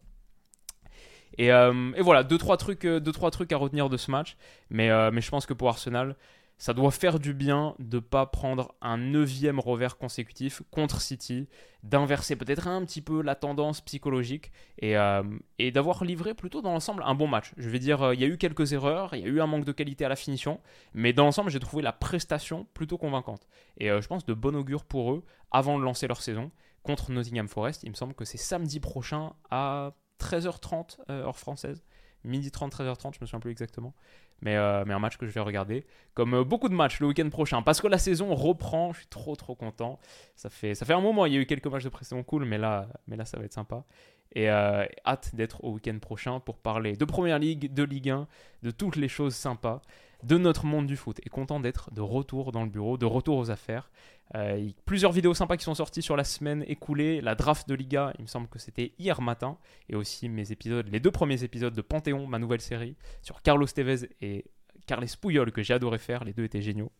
Euh, 1.40 1.92
et, 1.94 2.02
voilà, 2.02 2.24
deux 2.24 2.38
trois, 2.38 2.56
trucs, 2.56 2.84
euh, 2.84 3.00
deux, 3.00 3.12
trois 3.12 3.30
trucs 3.30 3.52
à 3.52 3.56
retenir 3.56 3.88
de 3.88 3.96
ce 3.96 4.10
match. 4.10 4.36
Mais, 4.70 4.90
euh, 4.90 5.10
mais 5.12 5.20
je 5.20 5.30
pense 5.30 5.46
que 5.46 5.54
pour 5.54 5.68
Arsenal, 5.68 6.16
ça 6.58 6.72
doit 6.72 6.90
faire 6.90 7.18
du 7.18 7.34
bien 7.34 7.74
de 7.78 7.96
ne 7.96 8.00
pas 8.00 8.24
prendre 8.24 8.74
un 8.80 8.96
neuvième 8.96 9.60
revers 9.60 9.98
consécutif 9.98 10.62
contre 10.70 11.02
City, 11.02 11.48
d'inverser 11.82 12.34
peut-être 12.34 12.66
un 12.66 12.82
petit 12.86 13.02
peu 13.02 13.20
la 13.20 13.34
tendance 13.34 13.82
psychologique 13.82 14.52
et, 14.80 14.94
et 15.58 15.70
d'avoir 15.70 16.02
livré 16.02 16.32
plutôt 16.32 16.62
dans 16.62 16.72
l'ensemble 16.72 17.02
un 17.04 17.14
bon 17.14 17.26
match. 17.26 17.52
Je 17.58 17.68
vais 17.68 17.78
dire, 17.78 18.14
il 18.14 18.20
y 18.20 18.24
a 18.24 18.26
eu 18.26 18.38
quelques 18.38 18.72
erreurs, 18.72 19.14
il 19.14 19.20
y 19.20 19.24
a 19.24 19.26
eu 19.26 19.42
un 19.42 19.46
manque 19.46 19.66
de 19.66 19.72
qualité 19.72 20.06
à 20.06 20.08
la 20.08 20.16
finition, 20.16 20.58
mais 20.94 21.12
dans 21.12 21.26
l'ensemble, 21.26 21.50
j'ai 21.50 21.60
trouvé 21.60 21.82
la 21.82 21.92
prestation 21.92 22.66
plutôt 22.72 22.96
convaincante. 22.96 23.46
Et 23.76 23.88
je 23.88 24.06
pense 24.06 24.24
de 24.24 24.32
bon 24.32 24.56
augure 24.56 24.86
pour 24.86 25.12
eux 25.12 25.24
avant 25.50 25.78
de 25.78 25.84
lancer 25.84 26.08
leur 26.08 26.22
saison 26.22 26.50
contre 26.82 27.12
Nottingham 27.12 27.48
Forest. 27.48 27.82
Il 27.82 27.90
me 27.90 27.96
semble 27.96 28.14
que 28.14 28.24
c'est 28.24 28.38
samedi 28.38 28.80
prochain 28.80 29.34
à 29.50 29.92
13h30 30.20 30.98
euh, 31.10 31.24
heure 31.24 31.38
française. 31.38 31.82
Midi 32.24 32.50
30, 32.50 32.74
13h30, 32.74 33.14
je 33.14 33.18
me 33.20 33.26
souviens 33.26 33.40
plus 33.40 33.52
exactement. 33.52 33.94
Mais, 34.42 34.56
euh, 34.56 34.84
mais 34.86 34.92
un 34.92 34.98
match 34.98 35.16
que 35.16 35.26
je 35.26 35.32
vais 35.32 35.40
regarder. 35.40 35.86
Comme 36.14 36.34
euh, 36.34 36.44
beaucoup 36.44 36.68
de 36.68 36.74
matchs 36.74 37.00
le 37.00 37.06
week-end 37.06 37.28
prochain. 37.30 37.62
Parce 37.62 37.80
que 37.80 37.86
la 37.86 37.98
saison 37.98 38.34
reprend. 38.34 38.92
Je 38.92 38.98
suis 39.00 39.06
trop 39.08 39.36
trop 39.36 39.54
content. 39.54 39.98
Ça 40.34 40.50
fait, 40.50 40.74
ça 40.74 40.84
fait 40.84 40.92
un 40.92 41.00
moment. 41.00 41.26
Il 41.26 41.34
y 41.34 41.36
a 41.36 41.40
eu 41.40 41.46
quelques 41.46 41.66
matchs 41.66 41.84
de 41.84 41.88
pré-saison 41.88 42.22
cool. 42.22 42.44
Mais 42.44 42.58
là, 42.58 42.88
mais 43.06 43.16
là, 43.16 43.24
ça 43.24 43.38
va 43.38 43.44
être 43.44 43.52
sympa. 43.52 43.84
Et 44.34 44.48
hâte 44.50 45.34
d'être 45.34 45.64
au 45.64 45.72
week-end 45.74 45.98
prochain 45.98 46.40
pour 46.40 46.58
parler 46.58 46.96
de 46.96 47.04
Première 47.06 47.38
Ligue, 47.38 47.72
de 47.72 47.84
Ligue 47.84 48.10
1, 48.10 48.26
de 48.62 48.70
toutes 48.70 48.96
les 48.96 49.08
choses 49.08 49.34
sympas 49.34 49.80
de 50.22 50.36
notre 50.36 50.66
monde 50.66 50.86
du 50.86 50.96
foot. 50.96 51.20
Et 51.24 51.28
content 51.28 51.60
d'être 51.60 51.92
de 51.92 52.00
retour 52.00 52.52
dans 52.52 52.64
le 52.64 52.68
bureau, 52.68 52.98
de 52.98 53.06
retour 53.06 53.38
aux 53.38 53.50
affaires. 53.50 53.90
Euh, 54.34 54.68
plusieurs 54.84 55.12
vidéos 55.12 55.34
sympas 55.34 55.56
qui 55.56 55.64
sont 55.64 55.74
sorties 55.74 56.02
sur 56.02 56.16
la 56.16 56.24
semaine 56.24 56.64
écoulée. 56.66 57.20
La 57.20 57.34
draft 57.34 57.68
de 57.68 57.74
Liga, 57.74 58.12
il 58.18 58.22
me 58.22 58.26
semble 58.26 58.48
que 58.48 58.58
c'était 58.58 58.92
hier 58.98 59.20
matin. 59.22 59.58
Et 59.88 59.96
aussi 59.96 60.28
mes 60.28 60.52
épisodes, 60.52 60.88
les 60.88 61.00
deux 61.00 61.10
premiers 61.10 61.44
épisodes 61.44 61.74
de 61.74 61.82
Panthéon, 61.82 62.26
ma 62.26 62.38
nouvelle 62.38 62.60
série, 62.60 62.96
sur 63.22 63.42
Carlos 63.42 63.66
Tevez 63.66 64.08
et 64.20 64.44
Carles 64.86 65.06
Puyol, 65.20 65.52
que 65.52 65.62
j'ai 65.62 65.74
adoré 65.74 65.98
faire. 65.98 66.24
Les 66.24 66.32
deux 66.32 66.44
étaient 66.44 66.62
géniaux. 66.62 66.90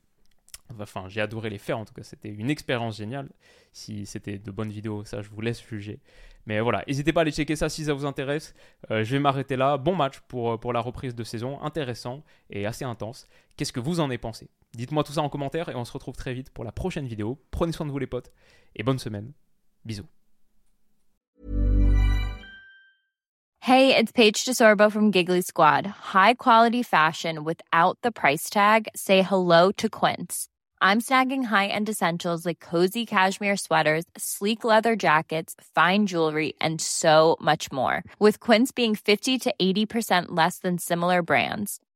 Enfin, 0.81 1.05
j'ai 1.09 1.21
adoré 1.21 1.51
les 1.51 1.59
faire 1.59 1.79
en 1.79 1.85
tout 1.85 1.95
cas, 1.95 2.03
c'était 2.03 2.29
une 2.29 2.51
expérience 2.51 2.97
géniale. 2.97 3.29
Si 3.73 4.05
c'était 4.07 4.39
de 4.39 4.51
bonnes 4.51 4.71
vidéos, 4.71 5.05
ça 5.05 5.23
je 5.23 5.29
vous 5.29 5.41
laisse 5.41 5.65
juger. 5.65 6.01
Mais 6.47 6.61
voilà, 6.61 6.85
n'hésitez 6.87 7.13
pas 7.13 7.21
à 7.21 7.23
aller 7.23 7.33
checker 7.33 7.57
ça 7.57 7.69
si 7.69 7.85
ça 7.85 7.93
vous 7.93 8.07
intéresse. 8.07 8.55
Euh, 8.91 9.03
je 9.05 9.13
vais 9.13 9.19
m'arrêter 9.19 9.57
là. 9.57 9.77
Bon 9.79 9.95
match 9.95 10.21
pour, 10.29 10.53
euh, 10.53 10.57
pour 10.57 10.73
la 10.73 10.81
reprise 10.81 11.15
de 11.15 11.25
saison, 11.25 11.61
intéressant 11.61 12.23
et 12.51 12.67
assez 12.67 12.85
intense. 12.85 13.29
Qu'est-ce 13.57 13.73
que 13.73 13.81
vous 13.81 14.01
en 14.01 14.05
avez 14.07 14.19
pensé? 14.19 14.49
Dites-moi 14.77 15.05
tout 15.05 15.15
ça 15.15 15.23
en 15.23 15.31
commentaire 15.31 15.71
et 15.71 15.75
on 15.75 15.87
se 15.87 15.93
retrouve 15.93 16.17
très 16.17 16.35
vite 16.35 16.51
pour 16.51 16.63
la 16.63 16.71
prochaine 16.71 17.07
vidéo. 17.07 17.39
Prenez 17.51 17.73
soin 17.73 17.87
de 17.87 17.91
vous 17.91 17.99
les 17.99 18.07
potes 18.07 18.31
et 18.75 18.83
bonne 18.83 18.99
semaine. 18.99 19.33
Bisous. 19.87 20.07
Hey, 23.61 23.97
it's 23.97 24.13
Paige 24.13 24.45
DeSorbo 24.45 24.93
from 24.93 25.11
Giggly 25.11 25.41
Squad. 25.41 25.87
High 25.87 26.35
quality 26.35 26.83
fashion 26.85 27.43
without 27.43 27.99
the 28.03 28.13
price 28.13 28.51
tag. 28.51 28.87
Say 28.95 29.23
hello 29.23 29.73
to 29.73 29.89
Quince. 29.89 30.49
I'm 30.83 31.01
snagging 31.01 31.45
high-end 31.45 31.89
essentials 31.89 32.45
like 32.45 32.61
cozy 32.61 33.07
cashmere 33.07 33.57
sweaters, 33.57 34.05
sleek 34.17 34.63
leather 34.63 34.95
jackets, 34.95 35.57
fine 35.75 36.07
jewelry, 36.07 36.53
and 36.61 36.81
so 36.81 37.39
much 37.41 37.73
more. 37.73 38.05
With 38.21 38.39
Quince 38.41 38.73
being 38.73 38.95
50 38.95 39.39
to 39.39 39.55
80% 39.61 40.27
less 40.29 40.59
than 40.59 40.79
similar 40.79 41.23
brands. 41.23 41.81